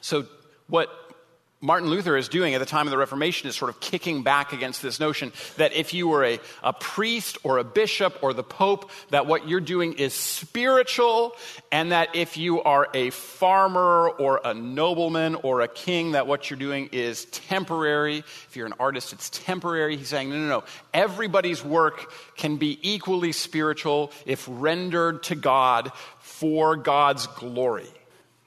So, 0.00 0.26
what 0.68 0.88
Martin 1.64 1.88
Luther 1.88 2.14
is 2.14 2.28
doing 2.28 2.54
at 2.54 2.58
the 2.58 2.66
time 2.66 2.86
of 2.86 2.90
the 2.90 2.98
Reformation 2.98 3.48
is 3.48 3.56
sort 3.56 3.70
of 3.70 3.80
kicking 3.80 4.22
back 4.22 4.52
against 4.52 4.82
this 4.82 5.00
notion 5.00 5.32
that 5.56 5.72
if 5.72 5.94
you 5.94 6.06
were 6.06 6.22
a, 6.22 6.38
a 6.62 6.74
priest 6.74 7.38
or 7.42 7.56
a 7.56 7.64
bishop 7.64 8.22
or 8.22 8.34
the 8.34 8.42
pope, 8.42 8.90
that 9.08 9.24
what 9.24 9.48
you're 9.48 9.60
doing 9.60 9.94
is 9.94 10.12
spiritual, 10.12 11.34
and 11.72 11.90
that 11.90 12.14
if 12.14 12.36
you 12.36 12.62
are 12.62 12.88
a 12.92 13.08
farmer 13.08 14.10
or 14.10 14.42
a 14.44 14.52
nobleman 14.52 15.36
or 15.36 15.62
a 15.62 15.68
king, 15.68 16.12
that 16.12 16.26
what 16.26 16.50
you're 16.50 16.58
doing 16.58 16.90
is 16.92 17.24
temporary. 17.26 18.18
If 18.18 18.56
you're 18.56 18.66
an 18.66 18.74
artist, 18.78 19.14
it's 19.14 19.30
temporary. 19.30 19.96
He's 19.96 20.08
saying, 20.08 20.28
no, 20.28 20.36
no, 20.36 20.48
no. 20.48 20.64
Everybody's 20.92 21.64
work 21.64 22.12
can 22.36 22.58
be 22.58 22.78
equally 22.82 23.32
spiritual 23.32 24.12
if 24.26 24.44
rendered 24.50 25.22
to 25.24 25.34
God 25.34 25.92
for 26.18 26.76
God's 26.76 27.26
glory. 27.26 27.88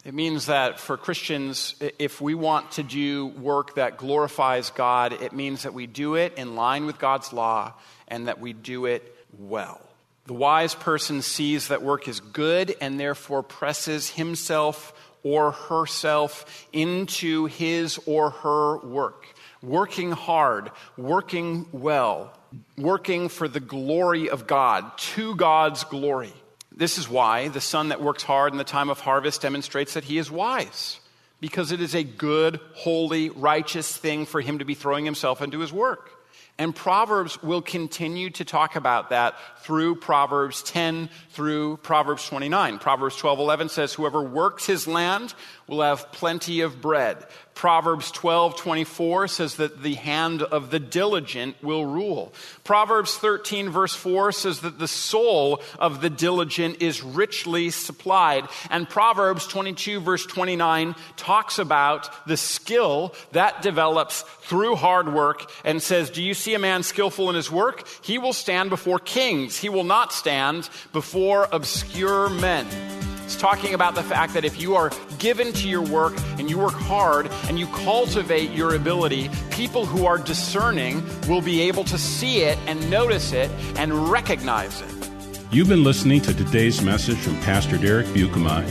It 0.07 0.13
means 0.13 0.45
that 0.45 0.79
for 0.79 0.95
Christians, 0.95 1.75
if 1.99 2.21
we 2.21 2.33
want 2.33 2.71
to 2.71 2.83
do 2.83 3.27
work 3.27 3.75
that 3.75 3.97
glorifies 3.97 4.69
God, 4.69 5.11
it 5.11 5.33
means 5.33 5.63
that 5.63 5.73
we 5.73 5.85
do 5.85 6.15
it 6.15 6.35
in 6.37 6.55
line 6.55 6.85
with 6.85 6.97
God's 6.97 7.33
law 7.33 7.73
and 8.07 8.29
that 8.29 8.39
we 8.39 8.53
do 8.53 8.85
it 8.85 9.13
well. 9.37 9.81
The 10.25 10.33
wise 10.33 10.73
person 10.73 11.21
sees 11.21 11.67
that 11.67 11.81
work 11.81 12.07
is 12.07 12.21
good 12.21 12.73
and 12.79 12.97
therefore 12.97 13.43
presses 13.43 14.09
himself 14.09 14.93
or 15.23 15.51
herself 15.51 16.65
into 16.71 17.47
his 17.47 17.99
or 18.05 18.29
her 18.29 18.77
work. 18.77 19.25
Working 19.61 20.13
hard, 20.13 20.71
working 20.95 21.65
well, 21.73 22.31
working 22.77 23.27
for 23.27 23.49
the 23.49 23.59
glory 23.59 24.29
of 24.29 24.47
God, 24.47 24.97
to 24.99 25.35
God's 25.35 25.83
glory. 25.83 26.33
This 26.77 26.99
is 26.99 27.09
why 27.09 27.47
the 27.47 27.59
son 27.59 27.89
that 27.89 28.03
works 28.03 28.21
hard 28.21 28.51
in 28.51 28.59
the 28.59 28.63
time 28.63 28.91
of 28.91 28.99
harvest 28.99 29.41
demonstrates 29.41 29.95
that 29.95 30.03
he 30.03 30.19
is 30.19 30.29
wise, 30.29 30.99
because 31.41 31.71
it 31.71 31.81
is 31.81 31.95
a 31.95 32.03
good, 32.03 32.59
holy, 32.75 33.31
righteous 33.31 33.97
thing 33.97 34.27
for 34.27 34.41
him 34.41 34.59
to 34.59 34.65
be 34.65 34.75
throwing 34.75 35.03
himself 35.03 35.41
into 35.41 35.59
his 35.59 35.73
work. 35.73 36.11
And 36.59 36.75
Proverbs 36.75 37.41
will 37.41 37.63
continue 37.63 38.29
to 38.31 38.45
talk 38.45 38.75
about 38.75 39.09
that 39.09 39.35
through 39.61 39.95
Proverbs 39.95 40.61
10 40.63 41.09
through 41.31 41.77
Proverbs 41.77 42.27
29. 42.27 42.77
Proverbs 42.77 43.15
12:11 43.15 43.69
says 43.69 43.93
whoever 43.93 44.21
works 44.21 44.67
his 44.67 44.87
land 44.87 45.33
will 45.67 45.81
have 45.81 46.11
plenty 46.11 46.61
of 46.61 46.79
bread. 46.79 47.25
Proverbs 47.57 48.11
12:24 48.11 49.27
says 49.27 49.55
that 49.55 49.81
the 49.81 49.95
hand 49.95 50.43
of 50.43 50.69
the 50.69 50.79
diligent 50.79 51.55
will 51.63 51.85
rule. 51.85 52.31
Proverbs 52.63 53.15
13 53.15 53.71
verse 53.71 53.95
4 53.95 54.31
says 54.31 54.59
that 54.59 54.77
the 54.77 54.87
soul 54.87 55.59
of 55.79 56.01
the 56.01 56.11
diligent 56.11 56.83
is 56.83 57.01
richly 57.01 57.71
supplied. 57.71 58.47
And 58.69 58.87
Proverbs 58.87 59.47
22 59.47 59.99
verse 60.01 60.27
29 60.27 60.93
talks 61.15 61.57
about 61.57 62.27
the 62.27 62.37
skill 62.37 63.15
that 63.31 63.63
develops 63.63 64.21
through 64.43 64.75
hard 64.75 65.11
work 65.11 65.51
and 65.65 65.81
says, 65.81 66.11
"Do 66.11 66.21
you 66.21 66.35
see 66.35 66.53
a 66.53 66.59
man 66.59 66.83
skillful 66.83 67.27
in 67.27 67.35
his 67.35 67.49
work? 67.49 67.87
He 68.03 68.19
will 68.19 68.33
stand 68.33 68.69
before 68.69 68.99
kings. 68.99 69.57
He 69.57 69.69
will 69.69 69.83
not 69.83 70.13
stand 70.13 70.69
before 70.93 71.49
obscure 71.51 72.29
men." 72.29 73.16
It's 73.27 73.35
talking 73.35 73.73
about 73.73 73.93
the 73.93 74.03
fact 74.03 74.33
that 74.35 74.45
if 74.45 74.57
you 74.57 74.75
are 74.75 74.89
given 75.19 75.51
to 75.51 75.67
your 75.67 75.81
work 75.81 76.13
and 76.39 76.49
you 76.49 76.57
work 76.57 76.71
hard 76.71 77.29
and 77.49 77.59
you 77.59 77.67
cultivate 77.67 78.51
your 78.51 78.75
ability, 78.75 79.29
people 79.51 79.85
who 79.85 80.05
are 80.05 80.17
discerning 80.17 81.03
will 81.27 81.41
be 81.41 81.59
able 81.59 81.83
to 81.83 81.97
see 81.97 82.43
it 82.43 82.57
and 82.67 82.89
notice 82.89 83.33
it 83.33 83.51
and 83.75 84.09
recognize 84.09 84.79
it. 84.79 85.09
You've 85.51 85.67
been 85.67 85.83
listening 85.83 86.21
to 86.21 86.33
today's 86.33 86.81
message 86.81 87.17
from 87.17 87.37
Pastor 87.41 87.77
Derek 87.77 88.05
Buikema. 88.07 88.63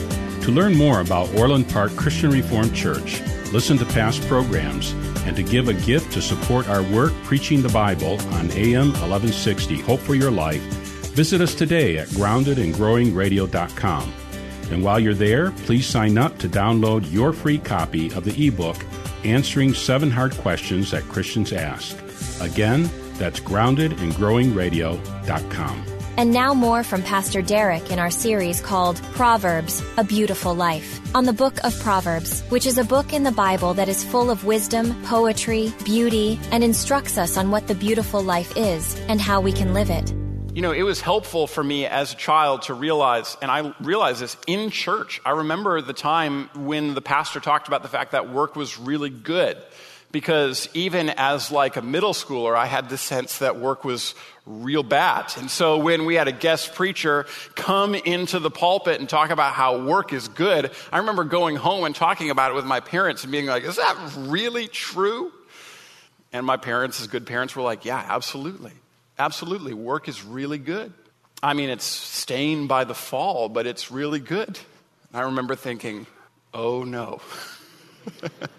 To 0.45 0.49
learn 0.49 0.75
more 0.75 1.01
about 1.01 1.31
Orland 1.35 1.69
Park 1.69 1.95
Christian 1.95 2.31
Reformed 2.31 2.75
Church, 2.75 3.21
listen 3.53 3.77
to 3.77 3.85
past 3.85 4.23
programs, 4.23 4.91
and 5.27 5.35
to 5.35 5.43
give 5.43 5.67
a 5.67 5.75
gift 5.75 6.11
to 6.13 6.21
support 6.21 6.67
our 6.67 6.81
work 6.81 7.13
preaching 7.25 7.61
the 7.61 7.69
Bible 7.69 8.19
on 8.33 8.49
AM 8.53 8.87
1160 8.87 9.81
Hope 9.81 9.99
for 9.99 10.15
Your 10.15 10.31
Life, 10.31 10.63
visit 11.13 11.41
us 11.41 11.53
today 11.53 11.99
at 11.99 12.07
groundedandgrowingradio.com. 12.07 14.13
And 14.71 14.83
while 14.83 14.99
you're 14.99 15.13
there, 15.13 15.51
please 15.51 15.85
sign 15.85 16.17
up 16.17 16.37
to 16.39 16.49
download 16.49 17.09
your 17.11 17.31
free 17.33 17.57
copy 17.57 18.11
of 18.13 18.25
the 18.25 18.47
ebook, 18.47 18.77
Answering 19.23 19.73
Seven 19.73 20.11
Hard 20.11 20.33
Questions 20.33 20.91
That 20.91 21.03
Christians 21.03 21.53
Ask. 21.53 21.97
Again, 22.41 22.89
that's 23.13 23.39
groundedandgrowingradio.com. 23.39 25.85
And 26.17 26.31
now 26.31 26.53
more 26.55 26.83
from 26.83 27.03
Pastor 27.03 27.43
Derek 27.43 27.91
in 27.91 27.99
our 27.99 28.09
series 28.09 28.59
called 28.59 28.97
Proverbs, 29.13 29.83
A 29.97 30.03
Beautiful 30.03 30.55
Life, 30.55 30.99
on 31.15 31.25
the 31.25 31.33
book 31.33 31.63
of 31.63 31.79
Proverbs, 31.79 32.41
which 32.49 32.65
is 32.65 32.79
a 32.79 32.83
book 32.83 33.13
in 33.13 33.21
the 33.21 33.31
Bible 33.31 33.75
that 33.75 33.87
is 33.87 34.03
full 34.03 34.31
of 34.31 34.43
wisdom, 34.43 34.99
poetry, 35.03 35.71
beauty, 35.85 36.39
and 36.51 36.63
instructs 36.63 37.19
us 37.19 37.37
on 37.37 37.51
what 37.51 37.67
the 37.67 37.75
beautiful 37.75 38.23
life 38.23 38.57
is 38.57 38.99
and 39.07 39.21
how 39.21 39.39
we 39.39 39.51
can 39.51 39.75
live 39.75 39.91
it 39.91 40.11
you 40.57 40.63
know, 40.63 40.71
it 40.71 40.81
was 40.81 41.01
helpful 41.01 41.45
for 41.45 41.63
me 41.63 41.85
as 41.85 42.13
a 42.13 42.15
child 42.15 42.63
to 42.63 42.73
realize, 42.73 43.37
and 43.43 43.51
I 43.51 43.75
realized 43.79 44.21
this 44.21 44.35
in 44.47 44.71
church. 44.71 45.21
I 45.23 45.29
remember 45.29 45.81
the 45.81 45.93
time 45.93 46.49
when 46.55 46.95
the 46.95 47.01
pastor 47.01 47.39
talked 47.39 47.67
about 47.67 47.83
the 47.83 47.89
fact 47.89 48.13
that 48.13 48.31
work 48.31 48.55
was 48.55 48.79
really 48.79 49.11
good. 49.11 49.55
Because 50.11 50.67
even 50.73 51.09
as 51.09 51.51
like 51.51 51.75
a 51.75 51.83
middle 51.83 52.13
schooler, 52.13 52.55
I 52.55 52.65
had 52.65 52.89
the 52.89 52.97
sense 52.97 53.37
that 53.37 53.57
work 53.57 53.85
was 53.85 54.15
real 54.47 54.81
bad. 54.81 55.31
And 55.37 55.51
so 55.51 55.77
when 55.77 56.05
we 56.05 56.15
had 56.15 56.27
a 56.27 56.31
guest 56.31 56.73
preacher 56.73 57.27
come 57.53 57.93
into 57.93 58.39
the 58.39 58.49
pulpit 58.49 58.99
and 58.99 59.07
talk 59.07 59.29
about 59.29 59.53
how 59.53 59.85
work 59.85 60.11
is 60.11 60.27
good, 60.27 60.71
I 60.91 60.97
remember 60.97 61.23
going 61.23 61.55
home 61.55 61.83
and 61.83 61.93
talking 61.93 62.31
about 62.31 62.49
it 62.49 62.55
with 62.55 62.65
my 62.65 62.79
parents 62.79 63.21
and 63.21 63.31
being 63.31 63.45
like, 63.45 63.63
is 63.63 63.75
that 63.75 63.95
really 64.17 64.67
true? 64.67 65.31
And 66.33 66.47
my 66.47 66.57
parents, 66.57 66.99
as 66.99 67.05
good 67.05 67.27
parents, 67.27 67.55
were 67.55 67.61
like, 67.61 67.85
yeah, 67.85 68.03
absolutely. 68.09 68.71
Absolutely. 69.19 69.73
Work 69.73 70.07
is 70.07 70.23
really 70.23 70.57
good. 70.57 70.93
I 71.41 71.53
mean, 71.53 71.69
it's 71.69 71.85
stained 71.85 72.67
by 72.67 72.83
the 72.83 72.95
fall, 72.95 73.49
but 73.49 73.67
it's 73.67 73.91
really 73.91 74.19
good. 74.19 74.59
I 75.13 75.21
remember 75.21 75.55
thinking, 75.55 76.07
oh 76.53 76.83
no. 76.83 77.21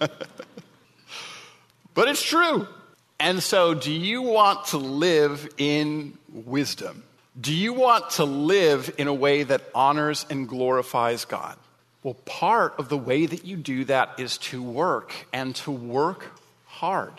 but 1.94 2.08
it's 2.08 2.22
true. 2.22 2.66
And 3.20 3.42
so, 3.42 3.74
do 3.74 3.90
you 3.90 4.22
want 4.22 4.66
to 4.66 4.78
live 4.78 5.48
in 5.58 6.16
wisdom? 6.32 7.02
Do 7.40 7.52
you 7.52 7.72
want 7.72 8.10
to 8.10 8.24
live 8.24 8.94
in 8.96 9.08
a 9.08 9.14
way 9.14 9.42
that 9.42 9.62
honors 9.74 10.24
and 10.30 10.48
glorifies 10.48 11.24
God? 11.24 11.56
Well, 12.02 12.14
part 12.14 12.78
of 12.78 12.88
the 12.88 12.96
way 12.96 13.26
that 13.26 13.44
you 13.44 13.56
do 13.56 13.84
that 13.86 14.18
is 14.18 14.38
to 14.38 14.62
work 14.62 15.12
and 15.32 15.54
to 15.56 15.72
work 15.72 16.30
hard. 16.66 17.12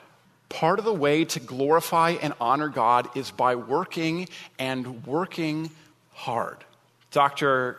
Part 0.49 0.79
of 0.79 0.85
the 0.85 0.93
way 0.93 1.25
to 1.25 1.39
glorify 1.39 2.17
and 2.21 2.33
honor 2.41 2.69
God 2.69 3.15
is 3.15 3.31
by 3.31 3.55
working 3.55 4.27
and 4.57 5.05
working 5.05 5.69
hard. 6.13 6.57
Dr. 7.11 7.77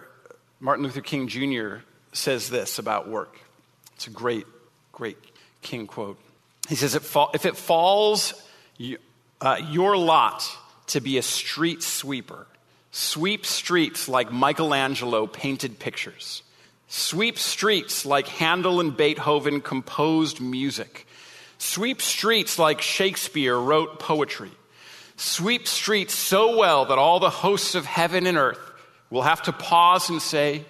Martin 0.60 0.84
Luther 0.84 1.00
King 1.00 1.28
Jr. 1.28 1.78
says 2.12 2.48
this 2.48 2.78
about 2.78 3.08
work. 3.08 3.38
It's 3.96 4.06
a 4.06 4.10
great, 4.10 4.46
great 4.92 5.18
King 5.62 5.86
quote. 5.86 6.18
He 6.68 6.74
says, 6.74 6.94
If 6.94 7.46
it 7.46 7.56
falls 7.56 8.34
uh, 9.40 9.56
your 9.70 9.96
lot 9.96 10.48
to 10.88 11.00
be 11.00 11.18
a 11.18 11.22
street 11.22 11.82
sweeper, 11.82 12.46
sweep 12.92 13.44
streets 13.46 14.08
like 14.08 14.32
Michelangelo 14.32 15.26
painted 15.26 15.78
pictures, 15.78 16.42
sweep 16.88 17.38
streets 17.38 18.06
like 18.06 18.28
Handel 18.28 18.80
and 18.80 18.96
Beethoven 18.96 19.60
composed 19.60 20.40
music. 20.40 21.06
Sweep 21.60 22.00
streets 22.00 22.58
like 22.58 22.80
Shakespeare 22.80 23.54
wrote 23.54 24.00
poetry. 24.00 24.50
Sweep 25.16 25.68
streets 25.68 26.14
so 26.14 26.56
well 26.56 26.86
that 26.86 26.96
all 26.96 27.20
the 27.20 27.28
hosts 27.28 27.74
of 27.74 27.84
heaven 27.84 28.26
and 28.26 28.38
earth 28.38 28.58
will 29.10 29.20
have 29.20 29.42
to 29.42 29.52
pause 29.52 30.08
and 30.08 30.22
say, 30.22 30.64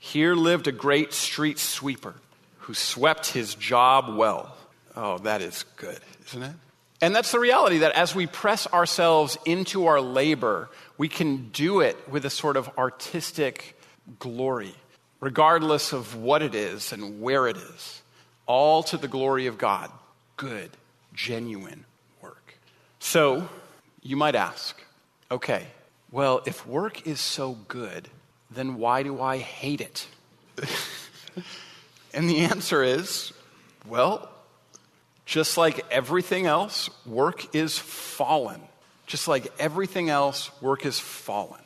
Here 0.00 0.34
lived 0.34 0.66
a 0.66 0.72
great 0.72 1.12
street 1.12 1.60
sweeper 1.60 2.12
who 2.58 2.74
swept 2.74 3.28
his 3.28 3.54
job 3.54 4.16
well. 4.16 4.56
Oh, 4.96 5.18
that 5.18 5.42
is 5.42 5.64
good, 5.76 6.00
isn't 6.26 6.42
it? 6.42 6.56
And 7.00 7.14
that's 7.14 7.30
the 7.30 7.38
reality 7.38 7.78
that 7.78 7.92
as 7.92 8.12
we 8.12 8.26
press 8.26 8.66
ourselves 8.72 9.38
into 9.46 9.86
our 9.86 10.00
labor, 10.00 10.68
we 10.98 11.08
can 11.08 11.50
do 11.50 11.80
it 11.80 11.96
with 12.10 12.24
a 12.24 12.30
sort 12.30 12.56
of 12.56 12.68
artistic 12.76 13.78
glory, 14.18 14.74
regardless 15.20 15.92
of 15.92 16.16
what 16.16 16.42
it 16.42 16.56
is 16.56 16.92
and 16.92 17.20
where 17.22 17.46
it 17.46 17.56
is, 17.56 18.02
all 18.46 18.82
to 18.82 18.96
the 18.96 19.08
glory 19.08 19.46
of 19.46 19.56
God. 19.56 19.88
Good, 20.36 20.70
genuine 21.14 21.84
work. 22.20 22.58
So, 22.98 23.48
you 24.02 24.16
might 24.16 24.34
ask, 24.34 24.80
okay, 25.30 25.66
well, 26.10 26.42
if 26.46 26.66
work 26.66 27.06
is 27.06 27.20
so 27.20 27.56
good, 27.68 28.08
then 28.50 28.76
why 28.76 29.02
do 29.02 29.20
I 29.20 29.38
hate 29.38 29.80
it? 29.80 30.06
and 32.14 32.28
the 32.28 32.40
answer 32.40 32.82
is, 32.82 33.32
well, 33.86 34.30
just 35.24 35.56
like 35.56 35.84
everything 35.90 36.46
else, 36.46 36.88
work 37.04 37.54
is 37.54 37.78
fallen. 37.78 38.60
Just 39.06 39.28
like 39.28 39.52
everything 39.58 40.10
else, 40.10 40.50
work 40.60 40.86
is 40.86 40.98
fallen. 40.98 41.60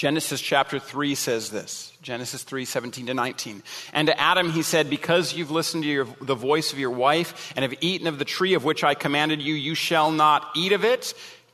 Genesis 0.00 0.40
chapter 0.40 0.78
3 0.78 1.14
says 1.14 1.50
this 1.50 1.92
Genesis 2.00 2.42
3 2.42 2.64
17 2.64 3.08
to 3.08 3.12
19. 3.12 3.62
And 3.92 4.08
to 4.08 4.18
Adam 4.18 4.50
he 4.50 4.62
said, 4.62 4.88
Because 4.88 5.34
you've 5.34 5.50
listened 5.50 5.82
to 5.82 5.90
your, 5.90 6.06
the 6.22 6.34
voice 6.34 6.72
of 6.72 6.78
your 6.78 6.90
wife 6.90 7.52
and 7.54 7.64
have 7.64 7.74
eaten 7.82 8.06
of 8.06 8.18
the 8.18 8.24
tree 8.24 8.54
of 8.54 8.64
which 8.64 8.82
I 8.82 8.94
commanded 8.94 9.42
you, 9.42 9.52
you 9.52 9.74
shall 9.74 10.10
not 10.10 10.52
eat 10.56 10.72
of 10.72 10.86
it. 10.86 11.12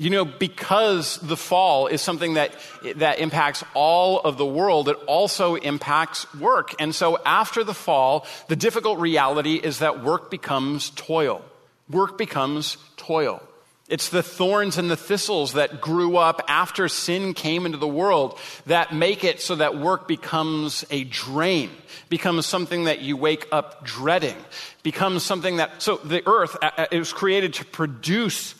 You 0.00 0.10
know, 0.10 0.24
because 0.24 1.16
the 1.16 1.36
fall 1.36 1.88
is 1.88 2.00
something 2.00 2.34
that, 2.34 2.54
that 2.96 3.18
impacts 3.18 3.64
all 3.74 4.20
of 4.20 4.38
the 4.38 4.46
world, 4.46 4.88
it 4.88 4.96
also 5.08 5.56
impacts 5.56 6.32
work. 6.34 6.72
And 6.78 6.94
so 6.94 7.18
after 7.26 7.64
the 7.64 7.74
fall, 7.74 8.24
the 8.46 8.54
difficult 8.54 9.00
reality 9.00 9.56
is 9.56 9.80
that 9.80 10.04
work 10.04 10.30
becomes 10.30 10.90
toil. 10.90 11.44
Work 11.90 12.16
becomes 12.16 12.76
toil. 12.96 13.42
It's 13.88 14.10
the 14.10 14.22
thorns 14.22 14.76
and 14.76 14.88
the 14.88 14.96
thistles 14.96 15.54
that 15.54 15.80
grew 15.80 16.18
up 16.18 16.42
after 16.46 16.88
sin 16.88 17.34
came 17.34 17.66
into 17.66 17.78
the 17.78 17.88
world 17.88 18.38
that 18.66 18.94
make 18.94 19.24
it 19.24 19.40
so 19.40 19.56
that 19.56 19.78
work 19.78 20.06
becomes 20.06 20.84
a 20.90 21.04
drain, 21.04 21.70
becomes 22.10 22.44
something 22.44 22.84
that 22.84 23.00
you 23.00 23.16
wake 23.16 23.48
up 23.50 23.84
dreading, 23.84 24.36
becomes 24.82 25.24
something 25.24 25.56
that, 25.56 25.82
so 25.82 25.96
the 25.96 26.22
earth, 26.28 26.56
uh, 26.62 26.70
uh, 26.76 26.86
was 26.92 27.14
created 27.14 27.54
to 27.54 27.64
produce 27.64 28.54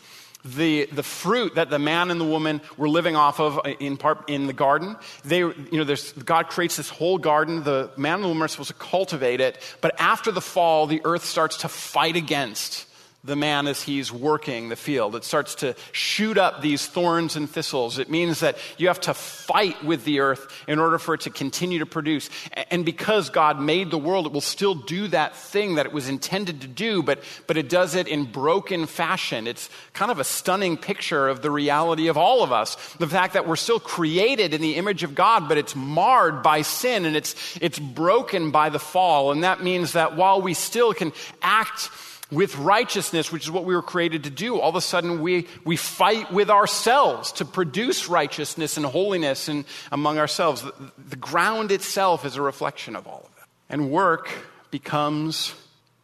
the, 0.45 0.85
the 0.91 1.03
fruit 1.03 1.55
that 1.55 1.69
the 1.69 1.79
man 1.79 2.11
and 2.11 2.19
the 2.19 2.25
woman 2.25 2.61
were 2.77 2.89
living 2.89 3.15
off 3.15 3.39
of 3.39 3.59
in 3.79 3.97
part 3.97 4.29
in 4.29 4.47
the 4.47 4.53
garden. 4.53 4.95
They, 5.25 5.39
you 5.39 5.67
know, 5.71 5.83
there's, 5.83 6.13
God 6.13 6.47
creates 6.47 6.77
this 6.77 6.89
whole 6.89 7.17
garden. 7.17 7.63
The 7.63 7.91
man 7.97 8.15
and 8.15 8.23
the 8.23 8.27
woman 8.29 8.43
are 8.43 8.47
supposed 8.47 8.69
to 8.69 8.75
cultivate 8.75 9.41
it. 9.41 9.57
But 9.81 9.99
after 9.99 10.31
the 10.31 10.41
fall, 10.41 10.87
the 10.87 11.01
earth 11.03 11.25
starts 11.25 11.57
to 11.57 11.67
fight 11.67 12.15
against 12.15 12.85
the 13.21 13.35
man 13.35 13.67
as 13.67 13.81
he's 13.81 14.13
working 14.13 14.69
the 14.69 14.77
field. 14.77 15.13
It 15.13 15.25
starts 15.25 15.55
to 15.55 15.75
shoot 15.91 16.37
up 16.37 16.61
these 16.61 16.87
thorns 16.87 17.35
and 17.35 17.49
thistles. 17.49 17.99
It 17.99 18.09
means 18.09 18.39
that 18.39 18.57
you 18.77 18.87
have 18.87 19.01
to 19.01 19.13
fight 19.13 19.83
with 19.83 20.05
the 20.05 20.21
earth 20.21 20.47
in 20.69 20.79
order 20.79 20.97
for 20.97 21.15
it 21.15 21.21
to 21.21 21.29
continue 21.29 21.79
to 21.79 21.85
produce. 21.85 22.29
And 22.71 22.85
because 22.85 23.29
God 23.29 23.59
made 23.59 23.91
the 23.91 23.97
world, 23.97 24.25
it 24.25 24.31
will 24.31 24.39
still 24.39 24.73
do 24.73 25.09
that 25.09 25.35
thing 25.35 25.75
that 25.75 25.85
it 25.85 25.91
was 25.91 26.07
intended 26.07 26.61
to 26.61 26.67
do, 26.67 27.03
but, 27.03 27.21
but 27.45 27.57
it 27.57 27.67
does 27.67 27.93
it 27.93 28.07
in 28.07 28.23
broken 28.23 28.85
fashion. 28.85 29.47
It's 29.47 29.69
kind 29.91 30.11
of 30.11 30.19
a 30.19 30.23
stunning 30.23 30.77
picture 30.77 31.27
of 31.27 31.41
the 31.41 31.51
reality 31.51 32.07
of 32.07 32.17
all 32.17 32.41
of 32.41 32.53
us. 32.53 32.75
The 32.99 33.07
fact 33.07 33.33
that 33.33 33.45
we're 33.45 33.57
still 33.57 33.81
created 33.81 34.53
in 34.53 34.61
the 34.61 34.75
image 34.75 35.03
of 35.03 35.13
God, 35.13 35.49
but 35.49 35.57
it's 35.57 35.75
marred 35.75 36.41
by 36.41 36.61
sin 36.61 37.03
and 37.03 37.17
it's, 37.17 37.35
it's 37.59 37.79
broken 37.79 38.51
by 38.51 38.69
the 38.69 38.79
fall. 38.79 39.33
And 39.33 39.43
that 39.43 39.61
means 39.61 39.91
that 39.91 40.15
while 40.15 40.41
we 40.41 40.53
still 40.53 40.93
can 40.93 41.11
act 41.41 41.89
with 42.31 42.57
righteousness, 42.57 43.31
which 43.31 43.43
is 43.43 43.51
what 43.51 43.65
we 43.65 43.75
were 43.75 43.81
created 43.81 44.25
to 44.25 44.29
do, 44.29 44.59
all 44.59 44.69
of 44.69 44.75
a 44.75 44.81
sudden 44.81 45.21
we, 45.21 45.47
we 45.65 45.75
fight 45.75 46.31
with 46.31 46.49
ourselves 46.49 47.31
to 47.33 47.45
produce 47.45 48.07
righteousness 48.07 48.77
and 48.77 48.85
holiness 48.85 49.47
and 49.47 49.65
among 49.91 50.19
ourselves. 50.19 50.61
The, 50.61 50.73
the 50.97 51.15
ground 51.15 51.71
itself 51.71 52.25
is 52.25 52.35
a 52.35 52.41
reflection 52.41 52.95
of 52.95 53.07
all 53.07 53.23
of 53.25 53.35
that. 53.35 53.47
And 53.69 53.89
work 53.89 54.29
becomes 54.69 55.55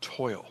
toil. 0.01 0.45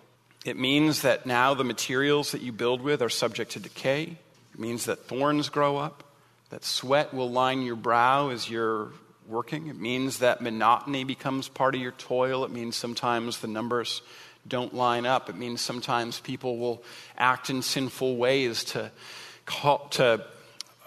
It 0.44 0.58
means 0.58 1.02
that 1.02 1.26
now 1.26 1.54
the 1.54 1.64
materials 1.64 2.32
that 2.32 2.42
you 2.42 2.52
build 2.52 2.80
with 2.80 3.02
are 3.02 3.08
subject 3.08 3.52
to 3.52 3.60
decay. 3.60 4.16
It 4.52 4.60
means 4.60 4.84
that 4.84 5.06
thorns 5.06 5.48
grow 5.48 5.78
up, 5.78 6.04
that 6.50 6.64
sweat 6.64 7.12
will 7.12 7.30
line 7.30 7.62
your 7.62 7.76
brow 7.76 8.28
as 8.28 8.48
you're 8.48 8.92
working. 9.26 9.68
It 9.68 9.80
means 9.80 10.18
that 10.18 10.40
monotony 10.40 11.02
becomes 11.02 11.48
part 11.48 11.74
of 11.74 11.80
your 11.80 11.92
toil. 11.92 12.44
It 12.44 12.50
means 12.50 12.76
sometimes 12.76 13.40
the 13.40 13.48
numbers 13.48 14.02
don't 14.46 14.74
line 14.74 15.06
up. 15.06 15.28
It 15.28 15.36
means 15.36 15.60
sometimes 15.60 16.20
people 16.20 16.58
will 16.58 16.82
act 17.16 17.50
in 17.50 17.62
sinful 17.62 18.16
ways 18.16 18.64
to, 18.64 18.90
call, 19.46 19.88
to 19.90 20.24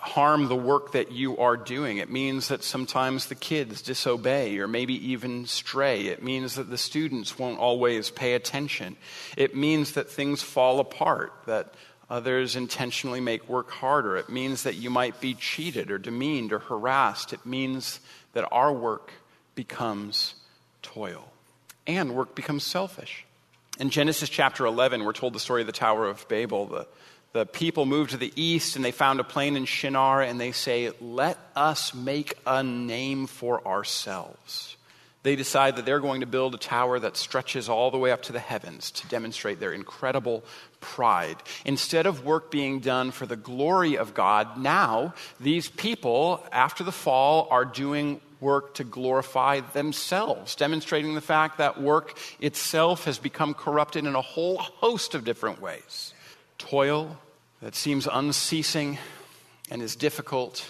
harm 0.08 0.48
the 0.48 0.56
work 0.56 0.94
that 0.94 1.12
you 1.12 1.38
are 1.38 1.58
doing. 1.58 1.98
It 1.98 2.10
means 2.10 2.48
that 2.48 2.64
sometimes 2.64 3.26
the 3.26 3.36
kids 3.36 3.82
disobey 3.82 4.58
or 4.60 4.68
maybe 4.68 5.12
even 5.12 5.46
stray. 5.46 6.08
It 6.08 6.24
means 6.24 6.56
that 6.56 6.70
the 6.70 6.78
students 6.78 7.38
won't 7.38 7.60
always 7.60 8.10
pay 8.10 8.34
attention. 8.34 8.96
It 9.36 9.56
means 9.56 9.94
that 9.94 10.10
things 10.10 10.42
fall 10.42 10.80
apart, 10.80 11.34
that 11.46 11.74
others 12.10 12.56
intentionally 12.56 13.20
make 13.20 13.50
work 13.50 13.70
harder. 13.70 14.16
It 14.18 14.30
means 14.30 14.64
that 14.64 14.76
you 14.76 14.90
might 14.90 15.20
be 15.20 15.34
cheated 15.34 15.92
or 15.92 15.98
demeaned 15.98 16.54
or 16.54 16.60
harassed. 16.60 17.34
It 17.34 17.46
means 17.46 18.00
that 18.34 18.48
our 18.52 18.72
work 18.72 19.12
becomes 19.56 20.36
toil 20.82 21.32
and 21.86 22.16
work 22.16 22.36
becomes 22.36 22.64
selfish. 22.64 23.26
In 23.80 23.92
Genesis 23.92 24.30
chapter 24.30 24.66
11, 24.66 25.04
we're 25.04 25.14
told 25.14 25.34
the 25.34 25.40
story 25.40 25.62
of 25.62 25.68
the 25.68 25.74
Tower 25.74 26.08
of 26.08 26.28
Babel. 26.28 26.66
The, 26.66 26.88
the 27.34 27.46
people 27.46 27.86
moved 27.86 28.10
to 28.12 28.18
the 28.18 28.34
east 28.36 28.76
and 28.76 28.84
they 28.84 28.92
found 28.92 29.20
a 29.20 29.24
plain 29.24 29.56
in 29.56 29.66
Shinar 29.66 30.24
and 30.24 30.42
they 30.42 30.52
say, 30.52 30.92
Let 31.00 31.38
us 31.56 31.94
make 31.94 32.34
a 32.48 32.64
name 32.64 33.28
for 33.28 33.66
ourselves. 33.68 34.77
They 35.28 35.36
decide 35.36 35.76
that 35.76 35.86
they're 35.86 36.00
going 36.00 36.22
to 36.22 36.26
build 36.26 36.56
a 36.56 36.58
tower 36.58 36.98
that 37.00 37.18
stretches 37.18 37.68
all 37.68 37.92
the 37.92 37.98
way 37.98 38.12
up 38.12 38.22
to 38.24 38.32
the 38.32 38.40
heavens 38.40 38.92
to 38.92 39.08
demonstrate 39.10 39.60
their 39.60 39.74
incredible 39.74 40.42
pride. 40.80 41.36
Instead 41.66 42.06
of 42.06 42.24
work 42.24 42.50
being 42.50 42.80
done 42.80 43.12
for 43.12 43.26
the 43.26 43.36
glory 43.36 43.98
of 43.98 44.14
God, 44.14 44.58
now 44.58 45.14
these 45.38 45.68
people, 45.68 46.42
after 46.54 46.86
the 46.86 46.94
fall, 46.94 47.50
are 47.52 47.66
doing 47.66 48.22
work 48.40 48.76
to 48.76 48.86
glorify 48.86 49.60
themselves, 49.74 50.56
demonstrating 50.56 51.14
the 51.14 51.20
fact 51.20 51.58
that 51.58 51.82
work 51.82 52.18
itself 52.40 53.04
has 53.04 53.18
become 53.20 53.54
corrupted 53.54 54.06
in 54.06 54.16
a 54.16 54.22
whole 54.22 54.56
host 54.60 55.14
of 55.14 55.26
different 55.26 55.60
ways. 55.60 56.14
Toil 56.58 57.18
that 57.62 57.76
seems 57.76 58.08
unceasing 58.10 58.98
and 59.70 59.82
is 59.82 59.98
difficult, 59.98 60.66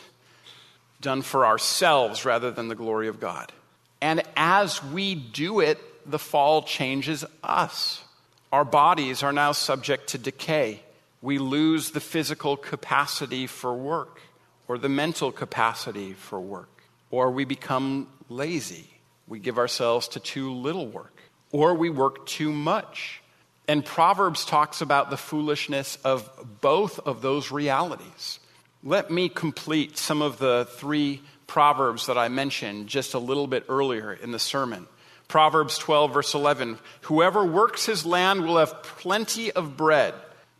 done 0.99 1.21
for 1.21 1.45
ourselves 1.45 2.25
rather 2.25 2.49
than 2.49 2.69
the 2.69 2.75
glory 2.75 3.07
of 3.07 3.19
God. 3.19 3.53
And 4.01 4.21
as 4.36 4.83
we 4.83 5.15
do 5.15 5.60
it, 5.60 5.79
the 6.10 6.19
fall 6.19 6.63
changes 6.63 7.25
us. 7.43 8.03
Our 8.51 8.65
bodies 8.65 9.23
are 9.23 9.33
now 9.33 9.51
subject 9.51 10.10
to 10.10 10.17
decay. 10.17 10.81
We 11.21 11.38
lose 11.39 11.91
the 11.91 11.99
physical 11.99 12.55
capacity 12.55 13.47
for 13.47 13.73
work 13.73 14.21
or 14.67 14.77
the 14.77 14.89
mental 14.89 15.31
capacity 15.31 16.13
for 16.13 16.39
work 16.39 16.77
or 17.12 17.31
we 17.31 17.45
become 17.45 18.07
lazy. 18.29 18.88
We 19.27 19.39
give 19.39 19.57
ourselves 19.57 20.10
to 20.10 20.19
too 20.19 20.53
little 20.53 20.88
work, 20.88 21.21
or 21.51 21.73
we 21.73 21.89
work 21.89 22.25
too 22.25 22.51
much. 22.51 23.21
And 23.67 23.83
Proverbs 23.83 24.45
talks 24.45 24.81
about 24.81 25.10
the 25.10 25.17
foolishness 25.17 25.97
of 26.03 26.29
both 26.62 26.99
of 26.99 27.21
those 27.21 27.51
realities. 27.51 28.39
Let 28.83 29.12
me 29.12 29.27
complete 29.27 29.97
some 29.97 30.21
of 30.21 30.38
the 30.38 30.67
three 30.71 31.21
Proverbs 31.47 32.05
that 32.07 32.17
I 32.17 32.27
mentioned 32.27 32.88
just 32.88 33.13
a 33.13 33.19
little 33.19 33.47
bit 33.47 33.65
earlier 33.69 34.13
in 34.13 34.31
the 34.31 34.39
sermon. 34.39 34.88
Proverbs 35.27 35.77
12, 35.77 36.13
verse 36.13 36.33
11 36.33 36.77
Whoever 37.01 37.45
works 37.45 37.86
his 37.86 38.05
land 38.05 38.45
will 38.45 38.57
have 38.57 38.83
plenty 38.83 39.51
of 39.51 39.75
bread, 39.75 40.13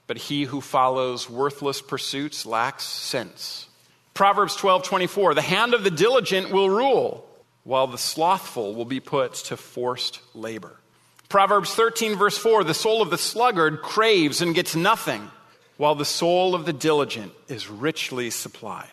but 0.08 0.18
he 0.18 0.44
who 0.46 0.62
follows 0.62 1.30
worthless 1.30 1.82
pursuits 1.82 2.46
lacks 2.46 2.84
sense. 2.84 3.68
Proverbs 4.14 4.56
12, 4.56 4.84
24, 4.84 5.36
the 5.36 5.42
hand 5.42 5.74
of 5.74 5.84
the 5.84 5.92
diligent 5.92 6.52
will 6.52 6.70
rule, 6.70 7.30
while 7.64 7.88
the 7.88 7.98
slothful 7.98 8.74
will 8.74 8.86
be 8.86 9.00
put 9.00 9.36
to 9.36 9.58
forced 9.58 10.22
labor. 10.34 10.76
Proverbs 11.30 11.74
13, 11.76 12.16
verse 12.16 12.38
4, 12.38 12.64
the 12.64 12.74
soul 12.74 13.02
of 13.02 13.10
the 13.10 13.18
sluggard 13.18 13.82
craves 13.82 14.42
and 14.42 14.56
gets 14.56 14.76
nothing, 14.76 15.30
while 15.76 15.94
the 15.94 16.06
soul 16.06 16.56
of 16.56 16.66
the 16.66 16.74
diligent 16.74 17.34
is 17.48 17.70
richly 17.70 18.30
supplied. 18.30 18.88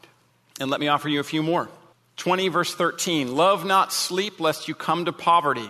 And 0.61 0.71
let 0.71 0.81
me 0.81 0.89
offer 0.89 1.09
you 1.09 1.21
a 1.21 1.25
few 1.25 1.43
more. 1.43 1.69
20, 2.17 2.49
verse 2.49 2.75
13 2.75 3.35
Love 3.35 3.65
not 3.65 3.93
sleep, 3.93 4.41
lest 4.41 4.69
you 4.69 4.75
come 4.75 5.05
to 5.07 5.13
poverty. 5.13 5.69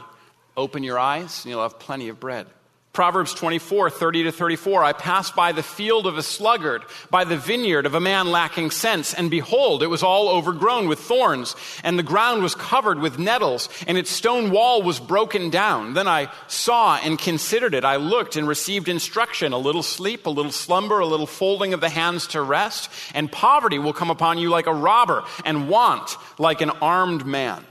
Open 0.57 0.83
your 0.83 0.99
eyes, 0.99 1.45
and 1.45 1.51
you'll 1.51 1.63
have 1.63 1.79
plenty 1.79 2.09
of 2.09 2.21
bread. 2.21 2.47
Proverbs 2.95 3.35
24, 3.35 3.91
30 3.91 4.23
to 4.23 4.33
34. 4.33 4.85
I 4.85 4.93
passed 4.93 5.35
by 5.35 5.51
the 5.51 5.65
field 5.65 6.07
of 6.07 6.17
a 6.17 6.23
sluggard, 6.23 6.85
by 7.11 7.25
the 7.25 7.37
vineyard 7.37 7.87
of 7.87 7.95
a 7.95 8.01
man 8.01 8.29
lacking 8.29 8.71
sense, 8.71 9.13
and 9.13 9.33
behold, 9.33 9.83
it 9.83 9.89
was 9.89 10.05
all 10.05 10.29
overgrown 10.29 10.87
with 10.87 11.01
thorns, 11.01 11.57
and 11.83 11.99
the 11.99 12.05
ground 12.05 12.45
was 12.45 12.55
covered 12.55 13.01
with 13.01 13.19
nettles, 13.19 13.69
and 13.89 13.99
its 13.99 14.11
stone 14.11 14.53
wall 14.53 14.81
was 14.81 15.01
broken 15.01 15.51
down. 15.51 15.95
Then 15.95 16.07
I 16.07 16.31
saw 16.47 16.97
and 17.03 17.19
considered 17.19 17.75
it. 17.75 17.85
I 17.85 17.97
looked 17.97 18.37
and 18.37 18.47
received 18.47 18.89
instruction 18.89 19.53
a 19.53 19.59
little 19.59 19.83
sleep, 19.83 20.27
a 20.27 20.31
little 20.31 20.53
slumber, 20.53 21.01
a 21.01 21.07
little 21.07 21.27
folding 21.27 21.75
of 21.75 21.81
the 21.81 21.91
hands 21.91 22.29
to 22.29 22.43
rest, 22.43 22.89
and 23.13 23.31
poverty 23.31 23.81
will 23.81 23.93
come 23.93 24.11
upon 24.11 24.39
you 24.39 24.51
like 24.51 24.69
a 24.69 24.73
robber, 24.73 25.25
and 25.45 25.69
want 25.69 26.17
like 26.39 26.61
an 26.61 26.71
armed 26.71 27.27
man. 27.27 27.65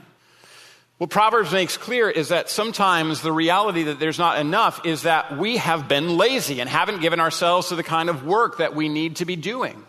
What 1.04 1.10
Proverbs 1.10 1.52
makes 1.52 1.76
clear 1.76 2.08
is 2.08 2.28
that 2.30 2.48
sometimes 2.48 3.20
the 3.20 3.30
reality 3.30 3.82
that 3.82 4.00
there's 4.00 4.18
not 4.18 4.38
enough 4.38 4.86
is 4.86 5.02
that 5.02 5.36
we 5.36 5.58
have 5.58 5.86
been 5.86 6.16
lazy 6.16 6.60
and 6.60 6.70
haven't 6.70 7.02
given 7.02 7.20
ourselves 7.20 7.68
to 7.68 7.76
the 7.76 7.82
kind 7.82 8.08
of 8.08 8.24
work 8.24 8.56
that 8.56 8.74
we 8.74 8.88
need 8.88 9.16
to 9.16 9.26
be 9.26 9.36
doing. 9.36 9.84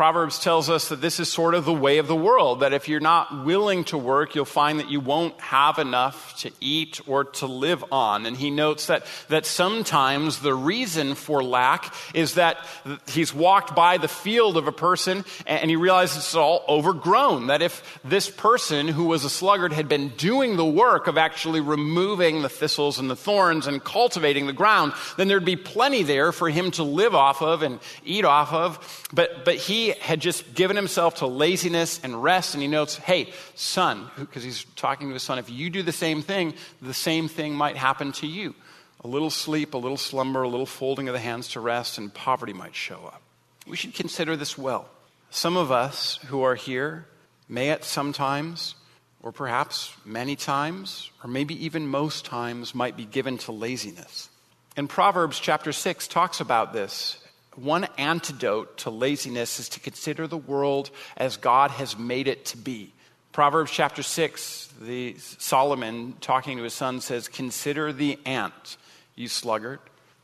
Proverbs 0.00 0.38
tells 0.38 0.70
us 0.70 0.88
that 0.88 1.02
this 1.02 1.20
is 1.20 1.30
sort 1.30 1.54
of 1.54 1.66
the 1.66 1.74
way 1.74 1.98
of 1.98 2.06
the 2.06 2.16
world, 2.16 2.60
that 2.60 2.72
if 2.72 2.88
you're 2.88 3.00
not 3.00 3.44
willing 3.44 3.84
to 3.84 3.98
work, 3.98 4.34
you'll 4.34 4.46
find 4.46 4.80
that 4.80 4.88
you 4.88 4.98
won't 4.98 5.38
have 5.38 5.78
enough 5.78 6.38
to 6.38 6.50
eat 6.58 7.02
or 7.06 7.24
to 7.24 7.44
live 7.44 7.84
on. 7.92 8.24
And 8.24 8.34
he 8.34 8.48
notes 8.50 8.86
that, 8.86 9.04
that 9.28 9.44
sometimes 9.44 10.38
the 10.38 10.54
reason 10.54 11.14
for 11.14 11.44
lack 11.44 11.94
is 12.14 12.36
that 12.36 12.66
he's 13.10 13.34
walked 13.34 13.76
by 13.76 13.98
the 13.98 14.08
field 14.08 14.56
of 14.56 14.68
a 14.68 14.72
person 14.72 15.22
and 15.46 15.68
he 15.68 15.76
realizes 15.76 16.16
it's 16.16 16.34
all 16.34 16.64
overgrown. 16.66 17.48
That 17.48 17.60
if 17.60 18.00
this 18.02 18.30
person 18.30 18.88
who 18.88 19.04
was 19.04 19.26
a 19.26 19.30
sluggard 19.30 19.74
had 19.74 19.86
been 19.86 20.08
doing 20.16 20.56
the 20.56 20.64
work 20.64 21.08
of 21.08 21.18
actually 21.18 21.60
removing 21.60 22.40
the 22.40 22.48
thistles 22.48 22.98
and 22.98 23.10
the 23.10 23.16
thorns 23.16 23.66
and 23.66 23.84
cultivating 23.84 24.46
the 24.46 24.54
ground, 24.54 24.94
then 25.18 25.28
there'd 25.28 25.44
be 25.44 25.56
plenty 25.56 26.04
there 26.04 26.32
for 26.32 26.48
him 26.48 26.70
to 26.70 26.84
live 26.84 27.14
off 27.14 27.42
of 27.42 27.60
and 27.60 27.80
eat 28.02 28.24
off 28.24 28.54
of. 28.54 29.06
But, 29.12 29.44
but 29.44 29.56
he 29.56 29.89
had 29.98 30.20
just 30.20 30.54
given 30.54 30.76
himself 30.76 31.16
to 31.16 31.26
laziness 31.26 32.00
and 32.02 32.22
rest, 32.22 32.54
and 32.54 32.62
he 32.62 32.68
notes, 32.68 32.96
hey, 32.96 33.32
son, 33.54 34.10
because 34.18 34.42
he's 34.42 34.64
talking 34.76 35.08
to 35.08 35.14
his 35.14 35.22
son, 35.22 35.38
if 35.38 35.50
you 35.50 35.70
do 35.70 35.82
the 35.82 35.92
same 35.92 36.22
thing, 36.22 36.54
the 36.80 36.94
same 36.94 37.28
thing 37.28 37.54
might 37.54 37.76
happen 37.76 38.12
to 38.12 38.26
you. 38.26 38.54
A 39.02 39.08
little 39.08 39.30
sleep, 39.30 39.74
a 39.74 39.78
little 39.78 39.96
slumber, 39.96 40.42
a 40.42 40.48
little 40.48 40.66
folding 40.66 41.08
of 41.08 41.14
the 41.14 41.20
hands 41.20 41.48
to 41.48 41.60
rest, 41.60 41.98
and 41.98 42.12
poverty 42.12 42.52
might 42.52 42.74
show 42.74 43.06
up. 43.06 43.22
We 43.66 43.76
should 43.76 43.94
consider 43.94 44.36
this 44.36 44.58
well. 44.58 44.88
Some 45.30 45.56
of 45.56 45.70
us 45.70 46.18
who 46.26 46.42
are 46.42 46.54
here 46.54 47.06
may 47.48 47.70
at 47.70 47.84
some 47.84 48.12
times, 48.12 48.74
or 49.22 49.32
perhaps 49.32 49.94
many 50.04 50.36
times, 50.36 51.10
or 51.22 51.30
maybe 51.30 51.64
even 51.64 51.86
most 51.86 52.24
times, 52.24 52.74
might 52.74 52.96
be 52.96 53.04
given 53.04 53.38
to 53.38 53.52
laziness. 53.52 54.28
And 54.76 54.88
Proverbs 54.88 55.38
chapter 55.38 55.72
6 55.72 56.08
talks 56.08 56.40
about 56.40 56.72
this 56.72 57.19
one 57.62 57.84
antidote 57.98 58.78
to 58.78 58.90
laziness 58.90 59.58
is 59.60 59.68
to 59.70 59.80
consider 59.80 60.26
the 60.26 60.36
world 60.36 60.90
as 61.16 61.36
God 61.36 61.70
has 61.72 61.98
made 61.98 62.28
it 62.28 62.44
to 62.46 62.56
be. 62.56 62.92
Proverbs 63.32 63.70
chapter 63.70 64.02
6, 64.02 64.74
the 64.80 65.16
Solomon 65.18 66.14
talking 66.20 66.56
to 66.56 66.64
his 66.64 66.74
son 66.74 67.00
says, 67.00 67.28
Consider 67.28 67.92
the 67.92 68.18
ant, 68.26 68.76
you 69.14 69.28
sluggard. 69.28 69.78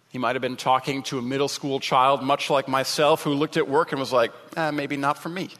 He 0.08 0.18
might 0.18 0.34
have 0.34 0.42
been 0.42 0.56
talking 0.56 1.02
to 1.04 1.18
a 1.18 1.22
middle 1.22 1.48
school 1.48 1.78
child, 1.78 2.22
much 2.22 2.50
like 2.50 2.68
myself, 2.68 3.22
who 3.22 3.30
looked 3.30 3.56
at 3.56 3.68
work 3.68 3.92
and 3.92 4.00
was 4.00 4.12
like, 4.12 4.32
eh, 4.56 4.70
maybe 4.70 4.96
not 4.96 5.18
for 5.18 5.28
me. 5.28 5.50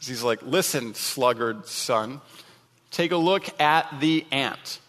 He's 0.00 0.22
like, 0.22 0.42
Listen, 0.42 0.94
sluggard 0.94 1.66
son, 1.66 2.20
take 2.90 3.12
a 3.12 3.16
look 3.16 3.48
at 3.60 4.00
the 4.00 4.26
ant. 4.30 4.80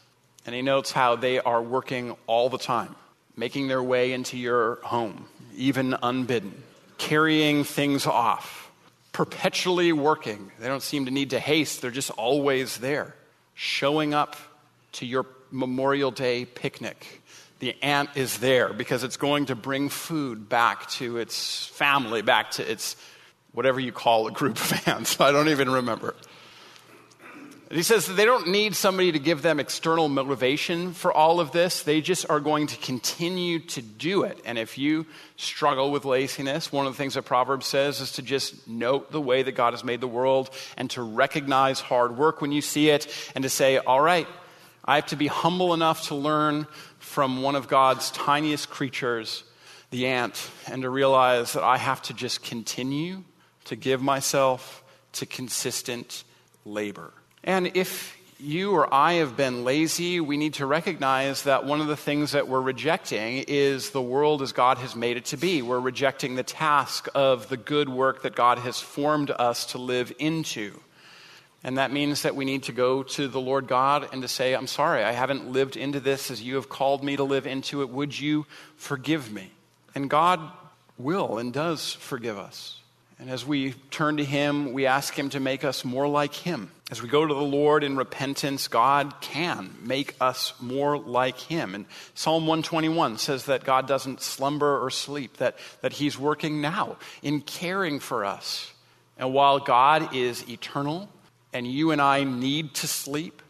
And 0.46 0.54
he 0.54 0.62
notes 0.62 0.92
how 0.92 1.16
they 1.16 1.40
are 1.40 1.62
working 1.62 2.18
all 2.28 2.50
the 2.50 2.58
time, 2.58 2.96
making 3.38 3.68
their 3.68 3.82
way 3.82 4.12
into 4.12 4.38
your 4.38 4.80
home, 4.84 5.28
even 5.56 5.96
unbidden, 6.02 6.62
carrying 6.98 7.64
things 7.64 8.06
off, 8.06 8.72
perpetually 9.12 9.92
working. 9.92 10.52
They 10.60 10.68
don't 10.68 10.84
seem 10.84 11.06
to 11.06 11.12
need 11.12 11.32
to 11.32 11.40
haste, 11.40 11.82
they're 11.82 11.92
just 11.92 12.12
always 12.12 12.78
there, 12.78 13.16
showing 13.54 14.14
up 14.14 14.36
to 14.94 15.06
your 15.06 15.26
Memorial 15.52 16.12
Day 16.12 16.46
picnic. 16.46 17.22
The 17.60 17.76
ant 17.82 18.10
is 18.16 18.40
there 18.40 18.74
because 18.74 19.04
it's 19.04 19.18
going 19.18 19.46
to 19.46 19.56
bring 19.56 19.90
food 19.90 20.50
back 20.50 20.90
to 20.92 21.18
its 21.18 21.68
family, 21.68 22.22
back 22.22 22.52
to 22.52 22.70
its 22.70 22.96
whatever 23.54 23.80
you 23.80 23.92
call 23.92 24.28
a 24.28 24.32
group 24.32 24.58
of 24.58 24.88
ants. 24.88 25.20
I 25.22 25.32
don't 25.32 25.50
even 25.50 25.70
remember. 25.70 26.16
He 27.74 27.82
says 27.82 28.06
that 28.06 28.14
they 28.14 28.26
don't 28.26 28.50
need 28.50 28.76
somebody 28.76 29.12
to 29.14 29.20
give 29.20 29.42
them 29.42 29.60
external 29.60 30.08
motivation 30.08 30.94
for 30.94 31.12
all 31.12 31.40
of 31.40 31.52
this. 31.52 31.82
They 31.82 32.02
just 32.02 32.30
are 32.30 32.40
going 32.40 32.68
to 32.68 32.78
continue 32.78 33.60
to 33.60 33.82
do 33.82 34.24
it. 34.24 34.40
And 34.46 34.60
if 34.60 34.78
you 34.78 35.08
struggle 35.38 35.90
with 35.90 36.06
laziness, 36.06 36.72
one 36.72 36.86
of 36.86 36.94
the 36.94 36.98
things 36.98 37.16
that 37.16 37.24
Proverbs 37.24 37.66
says 37.66 38.00
is 38.00 38.12
to 38.14 38.22
just 38.22 38.68
note 38.68 39.12
the 39.12 39.20
way 39.20 39.42
that 39.42 39.54
God 39.54 39.74
has 39.74 39.84
made 39.84 40.02
the 40.02 40.08
world 40.08 40.52
and 40.78 40.88
to 40.92 41.02
recognize 41.02 41.80
hard 41.80 42.16
work 42.16 42.42
when 42.42 42.52
you 42.52 42.62
see 42.62 42.90
it 42.90 43.08
and 43.34 43.42
to 43.42 43.50
say, 43.50 43.80
all 43.80 44.02
right, 44.02 44.28
I 44.86 44.96
have 44.96 45.08
to 45.08 45.16
be 45.16 45.28
humble 45.28 45.74
enough 45.74 46.10
to 46.10 46.16
learn 46.16 46.68
from 47.00 47.42
one 47.42 47.56
of 47.56 47.68
God's 47.68 48.12
tiniest 48.12 48.70
creatures, 48.70 49.44
the 49.90 50.06
ant, 50.06 50.52
and 50.68 50.84
to 50.84 50.92
realize 50.92 51.54
that 51.54 51.64
I 51.64 51.78
have 51.78 52.04
to 52.04 52.14
just 52.14 52.44
continue 52.44 53.24
to 53.66 53.76
give 53.76 54.00
myself 54.00 54.84
to 55.14 55.26
consistent 55.26 56.24
labor. 56.66 57.14
And 57.44 57.72
if 57.76 58.18
you 58.40 58.72
or 58.72 58.94
I 58.94 59.14
have 59.14 59.38
been 59.38 59.64
lazy, 59.64 60.20
we 60.20 60.38
need 60.38 60.56
to 60.56 60.66
recognize 60.66 61.44
that 61.44 61.66
one 61.66 61.82
of 61.82 61.88
the 61.88 61.98
things 61.98 62.32
that 62.32 62.48
we're 62.48 62.62
rejecting 62.62 63.46
is 63.48 63.92
the 63.92 64.02
world 64.02 64.42
as 64.42 64.52
God 64.52 64.78
has 64.80 64.96
made 64.96 65.18
it 65.18 65.26
to 65.26 65.38
be. 65.38 65.62
We're 65.62 65.80
rejecting 65.80 66.36
the 66.36 66.44
task 66.44 67.08
of 67.16 67.50
the 67.50 67.58
good 67.58 67.90
work 67.90 68.24
that 68.24 68.36
God 68.36 68.60
has 68.60 68.80
formed 68.80 69.32
us 69.32 69.68
to 69.68 69.78
live 69.78 70.12
into. 70.20 70.80
And 71.64 71.78
that 71.78 71.94
means 71.94 72.24
that 72.24 72.36
we 72.36 72.44
need 72.44 72.64
to 72.64 72.74
go 72.74 73.04
to 73.04 73.30
the 73.30 73.40
Lord 73.40 73.68
God 73.68 74.10
and 74.12 74.22
to 74.22 74.28
say, 74.28 74.54
I'm 74.54 74.68
sorry, 74.68 75.04
I 75.04 75.14
haven't 75.14 75.52
lived 75.52 75.78
into 75.78 76.02
this 76.02 76.30
as 76.30 76.42
you 76.42 76.56
have 76.56 76.68
called 76.68 77.04
me 77.04 77.16
to 77.16 77.24
live 77.24 77.48
into 77.48 77.82
it. 77.82 77.90
Would 77.90 78.20
you 78.20 78.46
forgive 78.76 79.32
me? 79.32 79.52
And 79.96 80.10
God 80.10 80.42
will 80.98 81.38
and 81.38 81.54
does 81.54 81.94
forgive 81.94 82.38
us. 82.38 82.83
And 83.24 83.32
as 83.32 83.46
we 83.46 83.72
turn 83.90 84.18
to 84.18 84.26
Him, 84.26 84.74
we 84.74 84.86
ask 84.86 85.18
Him 85.18 85.30
to 85.30 85.40
make 85.40 85.64
us 85.64 85.86
more 85.86 86.10
like 86.10 86.34
Him. 86.34 86.70
As 86.92 87.02
we 87.02 87.08
go 87.08 87.26
to 87.26 87.34
the 87.34 87.40
Lord 87.40 87.82
in 87.82 87.96
repentance, 87.96 88.68
God 88.68 89.14
can 89.22 89.74
make 89.82 90.18
us 90.20 90.52
more 90.60 90.98
like 90.98 91.40
Him. 91.40 91.74
And 91.74 91.86
Psalm 92.16 92.48
121 92.48 93.18
says 93.20 93.46
that 93.46 93.64
God 93.64 93.88
doesn't 93.88 94.20
slumber 94.20 94.78
or 94.84 94.90
sleep, 94.90 95.38
that, 95.38 95.58
that 95.80 95.94
He's 95.94 96.20
working 96.20 96.60
now 96.60 96.98
in 97.22 97.40
caring 97.40 98.02
for 98.02 98.26
us. 98.26 98.74
And 99.18 99.34
while 99.34 99.60
God 99.60 100.14
is 100.14 100.50
eternal 100.50 101.08
and 101.54 101.66
you 101.66 101.92
and 101.92 102.02
I 102.02 102.26
need 102.26 102.74
to 102.74 102.88
sleep, 102.88 103.42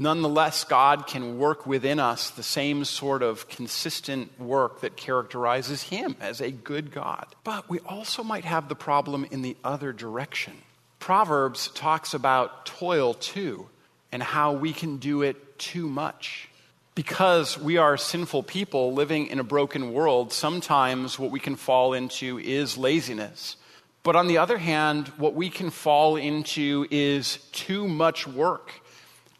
Nonetheless, 0.00 0.62
God 0.62 1.08
can 1.08 1.38
work 1.40 1.66
within 1.66 1.98
us 1.98 2.30
the 2.30 2.44
same 2.44 2.84
sort 2.84 3.20
of 3.20 3.48
consistent 3.48 4.38
work 4.38 4.82
that 4.82 4.96
characterizes 4.96 5.82
Him 5.82 6.14
as 6.20 6.40
a 6.40 6.52
good 6.52 6.92
God. 6.92 7.26
But 7.42 7.68
we 7.68 7.80
also 7.80 8.22
might 8.22 8.44
have 8.44 8.68
the 8.68 8.76
problem 8.76 9.26
in 9.32 9.42
the 9.42 9.56
other 9.64 9.92
direction. 9.92 10.52
Proverbs 11.00 11.72
talks 11.74 12.14
about 12.14 12.64
toil 12.64 13.12
too, 13.12 13.66
and 14.12 14.22
how 14.22 14.52
we 14.52 14.72
can 14.72 14.98
do 14.98 15.22
it 15.22 15.58
too 15.58 15.88
much. 15.88 16.48
Because 16.94 17.58
we 17.58 17.76
are 17.76 17.96
sinful 17.96 18.44
people 18.44 18.92
living 18.92 19.26
in 19.26 19.40
a 19.40 19.44
broken 19.44 19.92
world, 19.92 20.32
sometimes 20.32 21.18
what 21.18 21.32
we 21.32 21.40
can 21.40 21.56
fall 21.56 21.92
into 21.92 22.38
is 22.38 22.78
laziness. 22.78 23.56
But 24.04 24.14
on 24.14 24.28
the 24.28 24.38
other 24.38 24.58
hand, 24.58 25.08
what 25.16 25.34
we 25.34 25.50
can 25.50 25.70
fall 25.70 26.14
into 26.14 26.86
is 26.88 27.38
too 27.50 27.88
much 27.88 28.28
work 28.28 28.70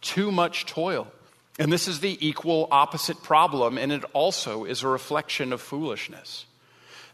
too 0.00 0.30
much 0.30 0.66
toil. 0.66 1.08
And 1.58 1.72
this 1.72 1.88
is 1.88 2.00
the 2.00 2.16
equal 2.26 2.68
opposite 2.70 3.22
problem, 3.22 3.78
and 3.78 3.90
it 3.90 4.04
also 4.12 4.64
is 4.64 4.82
a 4.82 4.88
reflection 4.88 5.52
of 5.52 5.60
foolishness. 5.60 6.46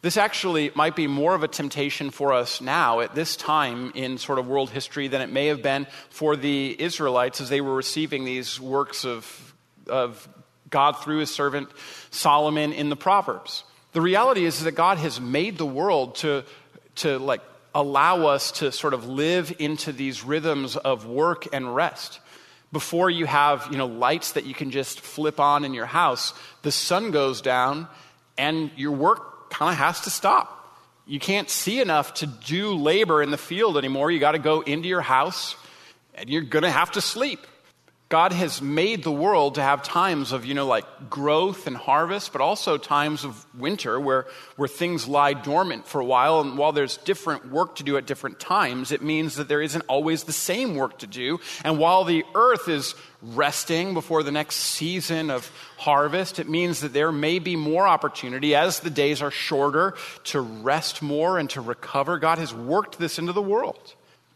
This 0.02 0.18
actually 0.18 0.70
might 0.74 0.94
be 0.94 1.06
more 1.06 1.34
of 1.34 1.42
a 1.42 1.48
temptation 1.48 2.10
for 2.10 2.34
us 2.34 2.60
now 2.60 3.00
at 3.00 3.14
this 3.14 3.36
time 3.36 3.90
in 3.94 4.18
sort 4.18 4.38
of 4.38 4.46
world 4.46 4.68
history 4.68 5.08
than 5.08 5.22
it 5.22 5.30
may 5.30 5.46
have 5.46 5.62
been 5.62 5.86
for 6.10 6.36
the 6.36 6.76
Israelites 6.78 7.40
as 7.40 7.48
they 7.48 7.62
were 7.62 7.74
receiving 7.74 8.26
these 8.26 8.60
works 8.60 9.06
of, 9.06 9.54
of 9.88 10.28
God 10.68 10.98
through 11.02 11.20
his 11.20 11.30
servant 11.30 11.70
Solomon 12.10 12.74
in 12.74 12.90
the 12.90 12.96
Proverbs. 12.96 13.64
The 13.94 14.02
reality 14.02 14.44
is 14.44 14.62
that 14.64 14.72
God 14.72 14.98
has 14.98 15.22
made 15.22 15.56
the 15.56 15.64
world 15.64 16.16
to, 16.16 16.44
to 16.96 17.18
like 17.18 17.40
allow 17.74 18.26
us 18.26 18.52
to 18.52 18.72
sort 18.72 18.92
of 18.92 19.08
live 19.08 19.54
into 19.58 19.90
these 19.90 20.22
rhythms 20.22 20.76
of 20.76 21.06
work 21.06 21.46
and 21.50 21.74
rest 21.74 22.20
before 22.74 23.08
you 23.08 23.24
have 23.24 23.66
you 23.70 23.78
know 23.78 23.86
lights 23.86 24.32
that 24.32 24.44
you 24.44 24.52
can 24.52 24.70
just 24.70 25.00
flip 25.00 25.40
on 25.40 25.64
in 25.64 25.72
your 25.72 25.86
house 25.86 26.34
the 26.60 26.70
sun 26.70 27.10
goes 27.10 27.40
down 27.40 27.88
and 28.36 28.70
your 28.76 28.92
work 28.92 29.48
kind 29.48 29.72
of 29.72 29.78
has 29.78 30.02
to 30.02 30.10
stop 30.10 30.50
you 31.06 31.18
can't 31.18 31.48
see 31.48 31.80
enough 31.80 32.12
to 32.14 32.26
do 32.26 32.74
labor 32.74 33.22
in 33.22 33.30
the 33.30 33.38
field 33.38 33.78
anymore 33.78 34.10
you 34.10 34.20
got 34.20 34.32
to 34.32 34.38
go 34.38 34.60
into 34.60 34.88
your 34.88 35.00
house 35.00 35.56
and 36.14 36.30
you're 36.30 36.42
going 36.42 36.62
to 36.62 36.70
have 36.70 36.92
to 36.92 37.00
sleep. 37.00 37.40
God 38.10 38.32
has 38.32 38.60
made 38.60 39.02
the 39.02 39.10
world 39.10 39.54
to 39.54 39.62
have 39.62 39.82
times 39.82 40.32
of, 40.32 40.44
you 40.44 40.52
know, 40.52 40.66
like 40.66 40.84
growth 41.08 41.66
and 41.66 41.74
harvest, 41.74 42.32
but 42.32 42.42
also 42.42 42.76
times 42.76 43.24
of 43.24 43.46
winter 43.58 43.98
where, 43.98 44.26
where 44.56 44.68
things 44.68 45.08
lie 45.08 45.32
dormant 45.32 45.86
for 45.86 46.00
a 46.00 46.04
while. 46.04 46.40
And 46.40 46.58
while 46.58 46.72
there's 46.72 46.98
different 46.98 47.50
work 47.50 47.76
to 47.76 47.82
do 47.82 47.96
at 47.96 48.06
different 48.06 48.38
times, 48.38 48.92
it 48.92 49.00
means 49.00 49.36
that 49.36 49.48
there 49.48 49.62
isn't 49.62 49.84
always 49.88 50.24
the 50.24 50.32
same 50.32 50.76
work 50.76 50.98
to 50.98 51.06
do. 51.06 51.40
And 51.64 51.78
while 51.78 52.04
the 52.04 52.24
earth 52.34 52.68
is 52.68 52.94
resting 53.22 53.94
before 53.94 54.22
the 54.22 54.32
next 54.32 54.56
season 54.56 55.30
of 55.30 55.50
harvest, 55.78 56.38
it 56.38 56.48
means 56.48 56.80
that 56.80 56.92
there 56.92 57.10
may 57.10 57.38
be 57.38 57.56
more 57.56 57.88
opportunity 57.88 58.54
as 58.54 58.80
the 58.80 58.90
days 58.90 59.22
are 59.22 59.30
shorter 59.30 59.94
to 60.24 60.42
rest 60.42 61.00
more 61.00 61.38
and 61.38 61.48
to 61.50 61.62
recover. 61.62 62.18
God 62.18 62.36
has 62.36 62.52
worked 62.52 62.98
this 62.98 63.18
into 63.18 63.32
the 63.32 63.42
world. 63.42 63.94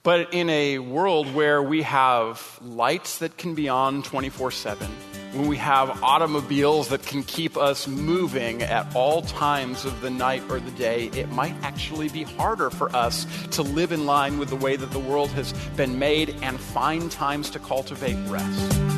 But 0.08 0.32
in 0.32 0.48
a 0.48 0.78
world 0.78 1.34
where 1.34 1.62
we 1.62 1.82
have 1.82 2.58
lights 2.62 3.18
that 3.18 3.36
can 3.36 3.54
be 3.54 3.68
on 3.68 4.02
24 4.02 4.50
7, 4.50 4.88
when 5.32 5.48
we 5.48 5.58
have 5.58 6.02
automobiles 6.02 6.88
that 6.88 7.02
can 7.02 7.22
keep 7.22 7.58
us 7.58 7.86
moving 7.86 8.62
at 8.62 8.86
all 8.96 9.20
times 9.20 9.84
of 9.84 10.00
the 10.00 10.08
night 10.08 10.42
or 10.48 10.60
the 10.60 10.70
day, 10.70 11.08
it 11.08 11.30
might 11.32 11.54
actually 11.62 12.08
be 12.08 12.22
harder 12.22 12.70
for 12.70 12.88
us 12.96 13.26
to 13.50 13.60
live 13.60 13.92
in 13.92 14.06
line 14.06 14.38
with 14.38 14.48
the 14.48 14.56
way 14.56 14.76
that 14.76 14.92
the 14.92 14.98
world 14.98 15.28
has 15.32 15.52
been 15.76 15.98
made 15.98 16.34
and 16.40 16.58
find 16.58 17.12
times 17.12 17.50
to 17.50 17.58
cultivate 17.58 18.16
rest. 18.30 18.97